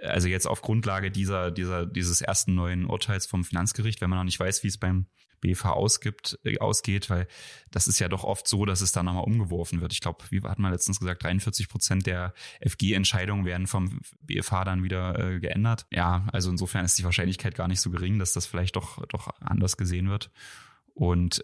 also 0.01 0.27
jetzt 0.27 0.47
auf 0.47 0.61
Grundlage 0.61 1.11
dieser, 1.11 1.51
dieser, 1.51 1.85
dieses 1.85 2.21
ersten 2.21 2.55
neuen 2.55 2.85
Urteils 2.85 3.25
vom 3.25 3.43
Finanzgericht, 3.43 4.01
wenn 4.01 4.09
man 4.09 4.19
noch 4.19 4.25
nicht 4.25 4.39
weiß, 4.39 4.63
wie 4.63 4.67
es 4.67 4.77
beim 4.77 5.07
BFH 5.43 5.71
ausgibt, 5.71 6.39
äh, 6.43 6.57
ausgeht, 6.59 7.09
weil 7.09 7.27
das 7.69 7.87
ist 7.87 7.99
ja 7.99 8.07
doch 8.07 8.23
oft 8.23 8.47
so, 8.47 8.65
dass 8.65 8.81
es 8.81 8.93
dann 8.93 9.05
nochmal 9.05 9.25
umgeworfen 9.25 9.81
wird. 9.81 9.91
Ich 9.91 9.99
glaube, 9.99 10.23
wie 10.29 10.41
hat 10.41 10.57
man 10.57 10.71
letztens 10.71 10.99
gesagt, 10.99 11.23
43 11.23 11.67
Prozent 11.67 12.07
der 12.07 12.33
FG-Entscheidungen 12.61 13.45
werden 13.45 13.67
vom 13.67 13.99
BFH 14.21 14.63
dann 14.63 14.83
wieder 14.83 15.19
äh, 15.19 15.39
geändert. 15.39 15.85
Ja, 15.91 16.25
also 16.31 16.49
insofern 16.49 16.85
ist 16.85 16.97
die 16.97 17.03
Wahrscheinlichkeit 17.03 17.55
gar 17.55 17.67
nicht 17.67 17.81
so 17.81 17.89
gering, 17.89 18.19
dass 18.19 18.33
das 18.33 18.45
vielleicht 18.45 18.77
doch, 18.77 19.05
doch 19.07 19.27
anders 19.41 19.75
gesehen 19.75 20.09
wird. 20.09 20.31
Und 20.93 21.43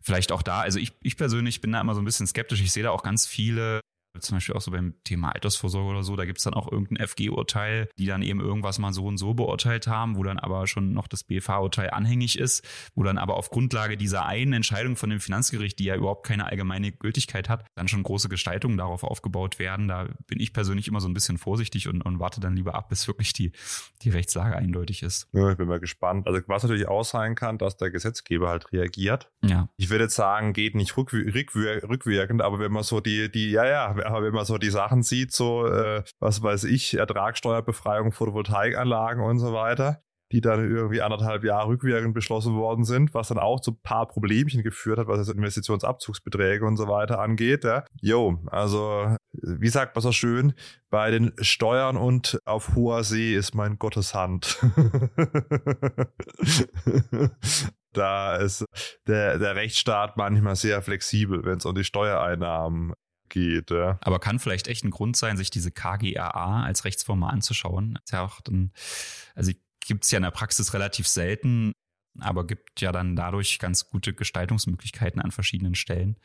vielleicht 0.00 0.30
auch 0.30 0.42
da, 0.42 0.60
also 0.60 0.78
ich, 0.78 0.92
ich 1.02 1.16
persönlich 1.16 1.60
bin 1.60 1.72
da 1.72 1.80
immer 1.80 1.94
so 1.94 2.02
ein 2.02 2.04
bisschen 2.04 2.26
skeptisch. 2.26 2.60
Ich 2.60 2.70
sehe 2.70 2.82
da 2.82 2.90
auch 2.90 3.02
ganz 3.02 3.26
viele 3.26 3.80
zum 4.18 4.36
Beispiel 4.36 4.54
auch 4.54 4.60
so 4.60 4.70
beim 4.70 4.94
Thema 5.04 5.30
Altersvorsorge 5.30 5.90
oder 5.90 6.02
so, 6.02 6.16
da 6.16 6.24
gibt 6.24 6.38
es 6.38 6.44
dann 6.44 6.54
auch 6.54 6.70
irgendein 6.70 7.06
FG-Urteil, 7.06 7.88
die 7.98 8.06
dann 8.06 8.22
eben 8.22 8.40
irgendwas 8.40 8.78
mal 8.78 8.92
so 8.92 9.04
und 9.06 9.18
so 9.18 9.34
beurteilt 9.34 9.86
haben, 9.86 10.16
wo 10.16 10.22
dann 10.22 10.38
aber 10.38 10.66
schon 10.66 10.92
noch 10.92 11.06
das 11.06 11.24
BFH-Urteil 11.24 11.90
anhängig 11.90 12.38
ist, 12.38 12.66
wo 12.94 13.02
dann 13.02 13.18
aber 13.18 13.36
auf 13.36 13.50
Grundlage 13.50 13.96
dieser 13.96 14.26
einen 14.26 14.52
Entscheidung 14.52 14.96
von 14.96 15.10
dem 15.10 15.20
Finanzgericht, 15.20 15.78
die 15.78 15.84
ja 15.84 15.96
überhaupt 15.96 16.26
keine 16.26 16.46
allgemeine 16.46 16.92
Gültigkeit 16.92 17.48
hat, 17.48 17.64
dann 17.74 17.88
schon 17.88 18.02
große 18.02 18.28
Gestaltungen 18.28 18.76
darauf 18.76 19.04
aufgebaut 19.04 19.58
werden. 19.58 19.88
Da 19.88 20.08
bin 20.26 20.40
ich 20.40 20.52
persönlich 20.52 20.88
immer 20.88 21.00
so 21.00 21.08
ein 21.08 21.14
bisschen 21.14 21.38
vorsichtig 21.38 21.88
und, 21.88 22.02
und 22.02 22.18
warte 22.18 22.40
dann 22.40 22.56
lieber 22.56 22.74
ab, 22.74 22.88
bis 22.88 23.06
wirklich 23.06 23.32
die, 23.32 23.52
die 24.02 24.10
Rechtslage 24.10 24.56
eindeutig 24.56 25.02
ist. 25.02 25.28
Ja, 25.32 25.50
ich 25.50 25.56
bin 25.56 25.68
mal 25.68 25.80
gespannt. 25.80 26.26
Also 26.26 26.40
was 26.46 26.62
natürlich 26.62 26.88
auch 26.88 27.04
sein 27.04 27.34
kann, 27.34 27.58
dass 27.58 27.76
der 27.76 27.90
Gesetzgeber 27.90 28.48
halt 28.48 28.72
reagiert. 28.72 29.30
Ja. 29.42 29.68
Ich 29.76 29.90
würde 29.90 30.04
jetzt 30.04 30.16
sagen, 30.16 30.52
geht 30.52 30.74
nicht 30.74 30.96
rückwirkend, 30.96 32.42
aber 32.42 32.58
wenn 32.58 32.72
man 32.72 32.82
so 32.82 33.00
die, 33.00 33.30
die, 33.30 33.50
ja, 33.50 33.66
ja, 33.66 33.99
aber 34.04 34.22
wenn 34.22 34.34
man 34.34 34.44
so 34.44 34.58
die 34.58 34.70
Sachen 34.70 35.02
sieht, 35.02 35.32
so, 35.32 35.66
äh, 35.66 36.02
was 36.18 36.42
weiß 36.42 36.64
ich, 36.64 36.94
Ertragssteuerbefreiung, 36.94 38.12
Photovoltaikanlagen 38.12 39.22
und 39.22 39.38
so 39.38 39.52
weiter, 39.52 40.02
die 40.32 40.40
dann 40.40 40.70
irgendwie 40.70 41.02
anderthalb 41.02 41.44
Jahre 41.44 41.68
rückwirkend 41.68 42.14
beschlossen 42.14 42.54
worden 42.54 42.84
sind, 42.84 43.14
was 43.14 43.28
dann 43.28 43.38
auch 43.38 43.60
zu 43.60 43.72
ein 43.72 43.80
paar 43.82 44.06
Problemchen 44.06 44.62
geführt 44.62 44.98
hat, 44.98 45.08
was 45.08 45.18
jetzt 45.18 45.36
Investitionsabzugsbeträge 45.36 46.64
und 46.64 46.76
so 46.76 46.86
weiter 46.86 47.18
angeht. 47.18 47.64
Ja. 47.64 47.84
Jo, 48.00 48.38
also 48.46 49.16
wie 49.32 49.68
sagt 49.68 49.96
man 49.96 50.02
so 50.02 50.12
schön, 50.12 50.54
bei 50.88 51.10
den 51.10 51.32
Steuern 51.40 51.96
und 51.96 52.38
auf 52.44 52.74
hoher 52.74 53.02
See 53.02 53.34
ist 53.34 53.54
mein 53.54 53.78
Gottes 53.78 54.14
Hand. 54.14 54.58
da 57.92 58.36
ist 58.36 58.64
der, 59.06 59.38
der 59.38 59.56
Rechtsstaat 59.56 60.16
manchmal 60.16 60.56
sehr 60.56 60.82
flexibel, 60.82 61.44
wenn 61.44 61.58
es 61.58 61.66
um 61.66 61.74
die 61.74 61.84
Steuereinnahmen 61.84 62.94
geht. 63.30 63.70
Ja. 63.70 63.98
Aber 64.02 64.18
kann 64.18 64.38
vielleicht 64.38 64.68
echt 64.68 64.84
ein 64.84 64.90
Grund 64.90 65.16
sein, 65.16 65.36
sich 65.36 65.50
diese 65.50 65.70
KGAA 65.70 66.62
als 66.62 66.84
Rechtsform 66.84 67.20
mal 67.20 67.30
anzuschauen. 67.30 67.98
Ist 68.04 68.12
ja 68.12 68.22
auch 68.22 68.40
dann, 68.42 68.72
also 69.34 69.52
gibt 69.80 70.04
es 70.04 70.10
ja 70.10 70.18
in 70.18 70.22
der 70.22 70.30
Praxis 70.30 70.74
relativ 70.74 71.08
selten, 71.08 71.72
aber 72.18 72.46
gibt 72.46 72.80
ja 72.80 72.92
dann 72.92 73.16
dadurch 73.16 73.58
ganz 73.58 73.88
gute 73.88 74.12
Gestaltungsmöglichkeiten 74.12 75.20
an 75.20 75.30
verschiedenen 75.30 75.74
Stellen. 75.74 76.16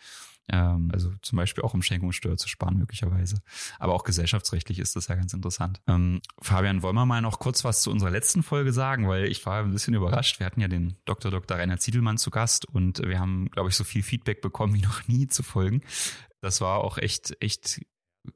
Ähm, 0.48 0.89
also 0.94 1.12
zum 1.22 1.38
Beispiel 1.38 1.63
auch 1.63 1.74
um 1.74 1.82
Schenkungssteuer 1.82 2.38
zu 2.38 2.48
sparen 2.48 2.78
möglicherweise. 2.78 3.38
Aber 3.80 3.94
auch 3.94 4.04
gesellschaftsrechtlich 4.04 4.80
ist 4.80 4.96
das 4.96 5.08
ja 5.08 5.15
ganz 5.15 5.34
interessant. 5.34 5.82
Ähm, 5.88 6.22
Fabian, 6.39 6.84
wollen 6.84 6.96
wir 6.96 7.06
mal 7.06 7.22
noch 7.22 7.39
kurz 7.39 7.63
was 7.63 7.82
zu 7.82 7.91
unserer 7.91 8.12
letzten 8.12 8.44
Folge 8.44 8.72
sagen, 8.72 9.08
weil 9.08 9.26
ich 9.26 9.44
war 9.46 9.63
ein 9.63 9.72
bisschen 9.72 9.96
überrascht. 9.96 10.39
Wir 10.39 10.46
hatten 10.46 10.62
ja 10.62 10.68
den 10.68 10.96
Dr. 11.06 11.32
Dr. 11.32 11.58
Rainer 11.58 11.80
Ziedelmann 11.80 12.18
zu 12.18 12.30
Gast 12.30 12.65
und 12.65 13.00
wir 13.00 13.20
haben, 13.20 13.50
glaube 13.50 13.70
ich, 13.70 13.76
so 13.76 13.84
viel 13.84 14.04
Feedback 14.04 14.41
bekommen 14.41 14.76
wie 14.76 14.82
noch 14.82 15.08
nie 15.08 15.28
zu 15.28 15.41
Folgen. 15.41 15.82
Das 16.45 16.62
war 16.62 16.79
auch 16.79 16.97
echt, 16.97 17.36
echt 17.41 17.81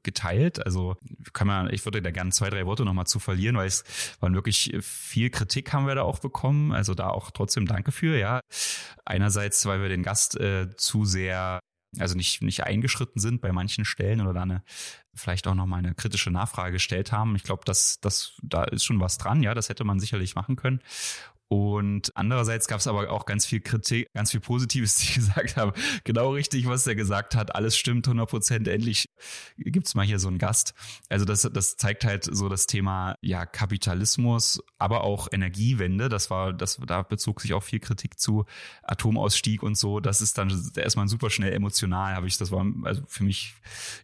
geteilt. 0.02 0.64
Also 0.64 0.96
kann 1.32 1.46
man, 1.46 1.72
ich 1.72 1.84
würde 1.84 2.02
da 2.02 2.10
gerne 2.10 2.30
zwei, 2.30 2.50
drei 2.50 2.66
Worte 2.66 2.84
nochmal 2.84 3.06
zu 3.06 3.18
verlieren, 3.18 3.56
weil 3.56 3.66
es 3.66 3.84
waren 4.20 4.34
wirklich 4.34 4.76
viel 4.80 5.30
Kritik 5.30 5.72
haben 5.72 5.86
wir 5.86 5.94
da 5.94 6.02
auch 6.02 6.18
bekommen. 6.18 6.72
Also 6.72 6.94
da 6.94 7.08
auch 7.08 7.30
trotzdem 7.30 7.66
Danke 7.66 7.92
für, 7.92 8.18
ja. 8.18 8.40
Einerseits, 9.04 9.64
weil 9.66 9.82
wir 9.82 9.88
den 9.88 10.02
Gast 10.02 10.38
äh, 10.38 10.74
zu 10.76 11.04
sehr, 11.04 11.60
also 11.98 12.16
nicht, 12.16 12.42
nicht 12.42 12.64
eingeschritten 12.64 13.20
sind 13.20 13.40
bei 13.40 13.52
manchen 13.52 13.84
Stellen 13.84 14.20
oder 14.20 14.32
da 14.32 14.42
eine, 14.42 14.62
vielleicht 15.14 15.46
auch 15.46 15.54
nochmal 15.54 15.80
eine 15.80 15.94
kritische 15.94 16.30
Nachfrage 16.30 16.72
gestellt 16.72 17.12
haben. 17.12 17.34
Ich 17.36 17.42
glaube, 17.42 17.64
dass 17.64 17.98
das, 18.00 18.38
da 18.42 18.64
ist 18.64 18.84
schon 18.84 19.00
was 19.00 19.18
dran, 19.18 19.42
ja, 19.42 19.54
das 19.54 19.68
hätte 19.68 19.84
man 19.84 20.00
sicherlich 20.00 20.34
machen 20.34 20.56
können. 20.56 20.80
Und 21.52 22.12
andererseits 22.14 22.68
gab 22.68 22.78
es 22.78 22.86
aber 22.86 23.10
auch 23.10 23.26
ganz 23.26 23.44
viel 23.44 23.60
Kritik, 23.60 24.06
ganz 24.14 24.30
viel 24.30 24.38
Positives, 24.38 24.94
die 24.98 25.14
gesagt 25.14 25.56
haben, 25.56 25.72
genau 26.04 26.30
richtig, 26.30 26.68
was 26.68 26.86
er 26.86 26.94
gesagt 26.94 27.34
hat, 27.34 27.56
alles 27.56 27.76
stimmt 27.76 28.06
100 28.06 28.30
Prozent, 28.30 28.68
endlich 28.68 29.08
gibt's 29.58 29.96
mal 29.96 30.06
hier 30.06 30.20
so 30.20 30.28
einen 30.28 30.38
Gast. 30.38 30.74
Also 31.08 31.24
das, 31.24 31.42
das 31.52 31.76
zeigt 31.76 32.04
halt 32.04 32.24
so 32.24 32.48
das 32.48 32.68
Thema 32.68 33.16
ja 33.20 33.46
Kapitalismus, 33.46 34.62
aber 34.78 35.02
auch 35.02 35.26
Energiewende. 35.32 36.08
Das 36.08 36.30
war, 36.30 36.52
das 36.52 36.78
da 36.86 37.02
bezog 37.02 37.40
sich 37.40 37.52
auch 37.52 37.64
viel 37.64 37.80
Kritik 37.80 38.20
zu 38.20 38.44
Atomausstieg 38.84 39.64
und 39.64 39.76
so. 39.76 39.98
Das 39.98 40.20
ist 40.20 40.38
dann 40.38 40.50
da 40.74 40.82
ist 40.82 40.94
man 40.94 41.08
super 41.08 41.30
schnell 41.30 41.52
emotional. 41.52 42.14
Habe 42.14 42.28
ich 42.28 42.38
das 42.38 42.52
war 42.52 42.64
also 42.84 43.02
für 43.08 43.24
mich, 43.24 43.54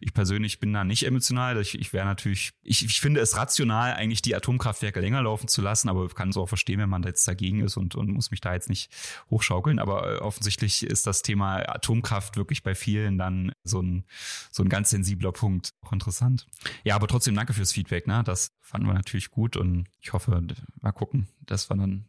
ich 0.01 0.13
persönlich 0.13 0.59
bin 0.59 0.73
da 0.73 0.83
nicht 0.83 1.03
emotional. 1.03 1.61
Ich, 1.61 1.79
ich 1.79 1.93
wäre 1.93 2.05
natürlich, 2.05 2.51
ich, 2.61 2.83
ich 2.83 2.99
finde 2.99 3.21
es 3.21 3.37
rational 3.37 3.93
eigentlich 3.93 4.21
die 4.21 4.35
Atomkraftwerke 4.35 4.99
länger 4.99 5.21
laufen 5.21 5.47
zu 5.47 5.61
lassen, 5.61 5.87
aber 5.87 6.09
kann 6.09 6.29
es 6.29 6.35
auch 6.35 6.47
verstehen, 6.47 6.79
wenn 6.79 6.89
man 6.89 7.03
jetzt 7.03 7.25
da 7.25 7.36
dagegen 7.37 7.61
ist 7.61 7.77
und, 7.77 7.95
und 7.95 8.09
muss 8.09 8.31
mich 8.31 8.41
da 8.41 8.53
jetzt 8.53 8.69
nicht 8.69 8.91
hochschaukeln. 9.29 9.79
Aber 9.79 10.15
äh, 10.15 10.17
offensichtlich 10.17 10.83
ist 10.83 11.07
das 11.07 11.21
Thema 11.21 11.57
Atomkraft 11.69 12.37
wirklich 12.37 12.63
bei 12.63 12.75
vielen 12.75 13.17
dann 13.17 13.51
so 13.63 13.81
ein, 13.81 14.05
so 14.51 14.63
ein 14.63 14.69
ganz 14.69 14.89
sensibler 14.89 15.31
Punkt. 15.31 15.69
Auch 15.85 15.93
interessant. 15.93 16.47
Ja, 16.83 16.95
aber 16.95 17.07
trotzdem 17.07 17.35
danke 17.35 17.53
fürs 17.53 17.71
Feedback. 17.71 18.07
Ne? 18.07 18.23
Das 18.25 18.51
fanden 18.61 18.87
wir 18.87 18.93
natürlich 18.93 19.31
gut 19.31 19.55
und 19.55 19.87
ich 20.01 20.13
hoffe, 20.13 20.41
mal 20.81 20.91
gucken, 20.91 21.27
dass 21.45 21.69
wir 21.69 21.77
dann 21.77 22.07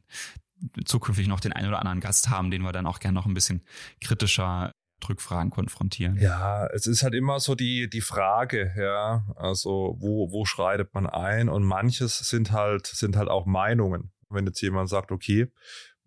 zukünftig 0.84 1.28
noch 1.28 1.40
den 1.40 1.52
einen 1.52 1.68
oder 1.68 1.78
anderen 1.78 2.00
Gast 2.00 2.30
haben, 2.30 2.50
den 2.50 2.62
wir 2.62 2.72
dann 2.72 2.86
auch 2.86 2.98
gerne 2.98 3.14
noch 3.14 3.26
ein 3.26 3.34
bisschen 3.34 3.62
kritischer 4.00 4.72
Rückfragen 5.08 5.50
konfrontieren. 5.50 6.16
Ja, 6.16 6.66
es 6.66 6.86
ist 6.86 7.02
halt 7.02 7.14
immer 7.14 7.38
so 7.38 7.54
die, 7.54 7.88
die 7.88 8.00
Frage, 8.00 8.72
ja, 8.76 9.24
also 9.36 9.96
wo, 9.98 10.32
wo 10.32 10.44
schreitet 10.44 10.92
man 10.94 11.06
ein 11.06 11.48
und 11.48 11.62
manches 11.62 12.18
sind 12.18 12.52
halt, 12.52 12.86
sind 12.86 13.16
halt 13.16 13.28
auch 13.28 13.46
Meinungen. 13.46 14.10
Wenn 14.30 14.46
jetzt 14.46 14.60
jemand 14.60 14.88
sagt, 14.88 15.12
okay, 15.12 15.50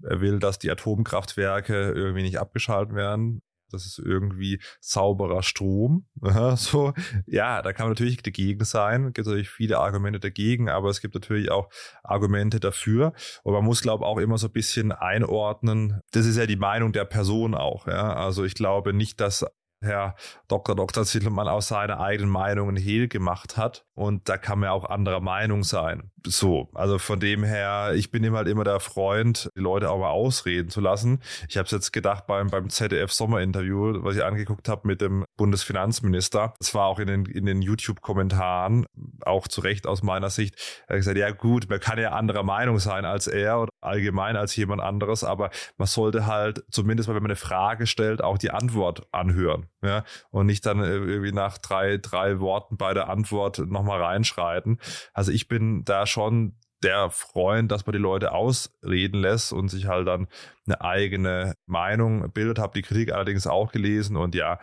er 0.04 0.22
will, 0.22 0.40
dass 0.40 0.60
die 0.60 0.72
Atomkraftwerke 0.72 1.92
irgendwie 1.92 2.24
nicht 2.24 2.40
abgeschaltet 2.40 2.96
werden, 2.96 3.42
das 3.72 3.86
ist 3.86 4.00
irgendwie 4.00 4.62
sauberer 4.80 5.44
Strom. 5.44 6.06
so, 6.56 6.94
ja, 7.26 7.62
da 7.62 7.74
kann 7.74 7.86
man 7.86 7.92
natürlich 7.92 8.22
dagegen 8.22 8.64
sein. 8.66 9.06
Es 9.06 9.14
gibt 9.14 9.28
natürlich 9.28 9.50
viele 9.50 9.80
Argumente 9.80 10.20
dagegen, 10.20 10.70
aber 10.70 10.90
es 10.90 11.02
gibt 11.02 11.14
natürlich 11.14 11.52
auch 11.52 11.70
Argumente 12.04 12.60
dafür. 12.60 13.14
Und 13.44 13.54
man 13.54 13.64
muss, 13.64 13.82
glaube 13.82 14.04
ich, 14.04 14.08
auch 14.08 14.18
immer 14.18 14.38
so 14.38 14.48
ein 14.48 14.54
bisschen 14.54 14.92
einordnen. 14.92 16.02
Das 16.12 16.26
ist 16.26 16.38
ja 16.38 16.46
die 16.46 16.58
Meinung 16.58 16.92
der 16.92 17.06
Person 17.06 17.56
auch. 17.56 17.88
Ja? 17.88 18.14
Also 18.14 18.44
ich 18.44 18.54
glaube 18.54 18.94
nicht, 18.94 19.20
dass 19.20 19.46
Herr 19.84 20.16
Dr. 20.48 20.76
Dr. 20.76 21.06
Zittelmann 21.06 21.48
aus 21.48 21.68
seiner 21.68 22.00
eigenen 22.00 22.30
Meinung 22.30 22.70
ein 22.70 22.78
Hehl 22.78 23.08
gemacht 23.08 23.58
hat. 23.58 23.86
Und 23.94 24.30
da 24.30 24.38
kann 24.38 24.60
man 24.60 24.70
auch 24.70 24.86
anderer 24.86 25.20
Meinung 25.20 25.64
sein. 25.64 26.12
So, 26.26 26.70
also 26.74 27.00
von 27.00 27.20
dem 27.20 27.44
her, 27.44 27.94
ich 27.96 28.12
bin 28.12 28.24
immer 28.24 28.38
halt 28.38 28.48
immer 28.48 28.64
der 28.64 28.80
Freund, 28.80 29.50
die 29.56 29.60
Leute 29.60 29.90
auch 29.90 30.00
mal 30.00 30.10
ausreden 30.10 30.70
zu 30.70 30.82
lassen. 30.82 31.20
Ich 31.50 31.58
habe 31.58 31.66
es 31.66 31.72
jetzt 31.72 31.92
gedacht 31.92 32.28
beim, 32.28 32.50
beim 32.50 32.70
ZDF-Sommerinterview, 32.70 34.04
was 34.04 34.16
ich 34.16 34.24
angeguckt 34.24 34.70
habe 34.70 34.88
mit 34.88 35.02
dem 35.02 35.26
Bundesfinanzminister. 35.38 36.54
Das 36.60 36.74
war 36.76 36.86
auch 36.86 37.00
in 37.00 37.08
den, 37.08 37.26
in 37.26 37.46
den 37.46 37.62
YouTube-Kommentaren, 37.62 38.86
auch 39.26 39.48
zu 39.48 39.62
Recht 39.62 39.88
aus 39.88 40.04
meiner 40.04 40.30
Sicht. 40.30 40.56
Er 40.88 40.96
hat 40.96 40.98
gesagt, 40.98 41.18
ja 41.18 41.32
gut, 41.32 41.70
man 41.70 41.80
kann 41.80 42.00
ja 42.00 42.12
anderer 42.12 42.44
Meinung 42.44 42.80
sein 42.80 43.06
als 43.06 43.28
er 43.28 43.62
oder 43.62 43.72
allgemein 43.82 44.36
als 44.36 44.56
jemand 44.56 44.82
anderes, 44.82 45.24
aber 45.24 45.50
man 45.78 45.88
sollte 45.88 46.28
halt 46.28 46.64
zumindest 46.72 47.10
mal, 47.10 47.16
wenn 47.16 47.24
man 47.24 47.32
eine 47.32 47.36
Frage 47.36 47.88
stellt, 47.88 48.24
auch 48.24 48.38
die 48.38 48.52
Antwort 48.52 49.08
anhören 49.12 49.71
ja, 49.82 50.04
und 50.30 50.46
nicht 50.46 50.66
dann 50.66 50.80
äh, 50.80 50.88
irgendwie 50.88 51.32
nach 51.32 51.58
drei, 51.58 51.98
drei 51.98 52.40
Worten 52.40 52.78
bei 52.78 52.94
der 52.94 53.10
Antwort 53.10 53.60
nochmal 53.60 54.02
reinschreiten. 54.02 54.80
Also 55.14 55.32
ich 55.32 55.48
bin 55.48 55.84
da 55.84 56.06
schon 56.06 56.56
der 56.84 57.10
Freund, 57.10 57.72
dass 57.72 57.86
man 57.86 57.94
die 57.94 58.00
Leute 58.00 58.32
ausreden 58.32 59.20
lässt 59.20 59.54
und 59.54 59.70
sich 59.70 59.88
halt 59.88 60.08
dann 60.08 60.28
eine 60.66 60.82
eigene 60.82 61.54
Meinung 61.66 62.32
bildet. 62.32 62.60
Habe 62.60 62.74
die 62.74 62.82
Kritik 62.82 63.12
allerdings 63.12 63.48
auch 63.48 63.72
gelesen 63.72 64.18
und 64.18 64.36
ja, 64.36 64.60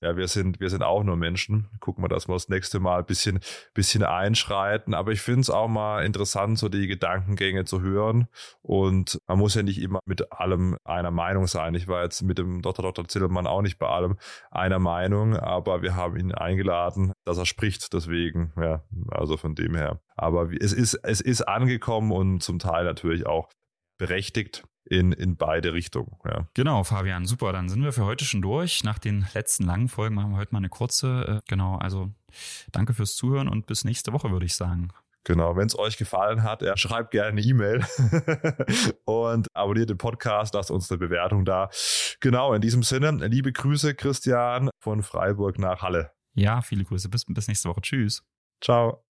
ja, 0.00 0.16
wir 0.16 0.28
sind, 0.28 0.60
wir 0.60 0.70
sind 0.70 0.84
auch 0.84 1.02
nur 1.02 1.16
Menschen. 1.16 1.68
Gucken 1.80 2.04
wir, 2.04 2.08
dass 2.08 2.28
wir 2.28 2.34
das 2.34 2.48
nächste 2.48 2.78
Mal 2.78 3.00
ein 3.00 3.06
bisschen, 3.06 3.40
bisschen 3.74 4.04
einschreiten. 4.04 4.94
Aber 4.94 5.10
ich 5.10 5.20
finde 5.20 5.40
es 5.40 5.50
auch 5.50 5.66
mal 5.66 6.04
interessant, 6.04 6.58
so 6.58 6.68
die 6.68 6.86
Gedankengänge 6.86 7.64
zu 7.64 7.80
hören. 7.80 8.28
Und 8.62 9.20
man 9.26 9.38
muss 9.38 9.56
ja 9.56 9.62
nicht 9.64 9.80
immer 9.80 9.98
mit 10.04 10.32
allem 10.32 10.76
einer 10.84 11.10
Meinung 11.10 11.48
sein. 11.48 11.74
Ich 11.74 11.88
war 11.88 12.04
jetzt 12.04 12.22
mit 12.22 12.38
dem 12.38 12.62
Dr. 12.62 12.84
Dr. 12.84 13.08
Zillmann 13.08 13.48
auch 13.48 13.62
nicht 13.62 13.78
bei 13.78 13.88
allem 13.88 14.18
einer 14.52 14.78
Meinung, 14.78 15.36
aber 15.36 15.82
wir 15.82 15.96
haben 15.96 16.16
ihn 16.16 16.32
eingeladen, 16.32 17.12
dass 17.24 17.38
er 17.38 17.46
spricht. 17.46 17.92
Deswegen, 17.92 18.52
ja, 18.56 18.84
also 19.10 19.36
von 19.36 19.56
dem 19.56 19.74
her. 19.74 20.00
Aber 20.14 20.52
es 20.52 20.72
ist, 20.72 20.94
es 20.94 21.20
ist 21.20 21.42
angekommen 21.42 22.12
und 22.12 22.40
zum 22.40 22.60
Teil 22.60 22.84
natürlich 22.84 23.26
auch 23.26 23.48
berechtigt 23.98 24.62
in, 24.88 25.12
in 25.12 25.36
beide 25.36 25.72
Richtungen. 25.72 26.16
Ja. 26.24 26.46
Genau, 26.54 26.84
Fabian, 26.84 27.26
super. 27.26 27.52
Dann 27.52 27.68
sind 27.68 27.82
wir 27.82 27.92
für 27.92 28.04
heute 28.04 28.24
schon 28.24 28.42
durch. 28.42 28.84
Nach 28.84 28.98
den 28.98 29.26
letzten 29.34 29.64
langen 29.64 29.88
Folgen 29.88 30.14
machen 30.14 30.32
wir 30.32 30.38
heute 30.38 30.52
mal 30.52 30.58
eine 30.58 30.68
kurze. 30.68 31.40
Äh, 31.44 31.48
genau, 31.48 31.76
also 31.76 32.10
danke 32.72 32.94
fürs 32.94 33.16
Zuhören 33.16 33.48
und 33.48 33.66
bis 33.66 33.84
nächste 33.84 34.12
Woche, 34.12 34.30
würde 34.30 34.46
ich 34.46 34.54
sagen. 34.54 34.88
Genau, 35.24 35.56
wenn 35.56 35.66
es 35.66 35.78
euch 35.78 35.98
gefallen 35.98 36.42
hat, 36.42 36.62
ja, 36.62 36.76
schreibt 36.76 37.10
gerne 37.10 37.28
eine 37.28 37.42
E-Mail 37.42 37.84
und 39.04 39.46
abonniert 39.54 39.90
den 39.90 39.98
Podcast, 39.98 40.54
lasst 40.54 40.70
uns 40.70 40.90
eine 40.90 40.98
Bewertung 40.98 41.44
da. 41.44 41.68
Genau, 42.20 42.54
in 42.54 42.62
diesem 42.62 42.82
Sinne, 42.82 43.10
liebe 43.26 43.52
Grüße, 43.52 43.94
Christian, 43.94 44.70
von 44.80 45.02
Freiburg 45.02 45.58
nach 45.58 45.82
Halle. 45.82 46.12
Ja, 46.34 46.62
viele 46.62 46.84
Grüße. 46.84 47.08
Bis, 47.10 47.24
bis 47.26 47.48
nächste 47.48 47.68
Woche. 47.68 47.82
Tschüss. 47.82 48.22
Ciao. 48.62 49.07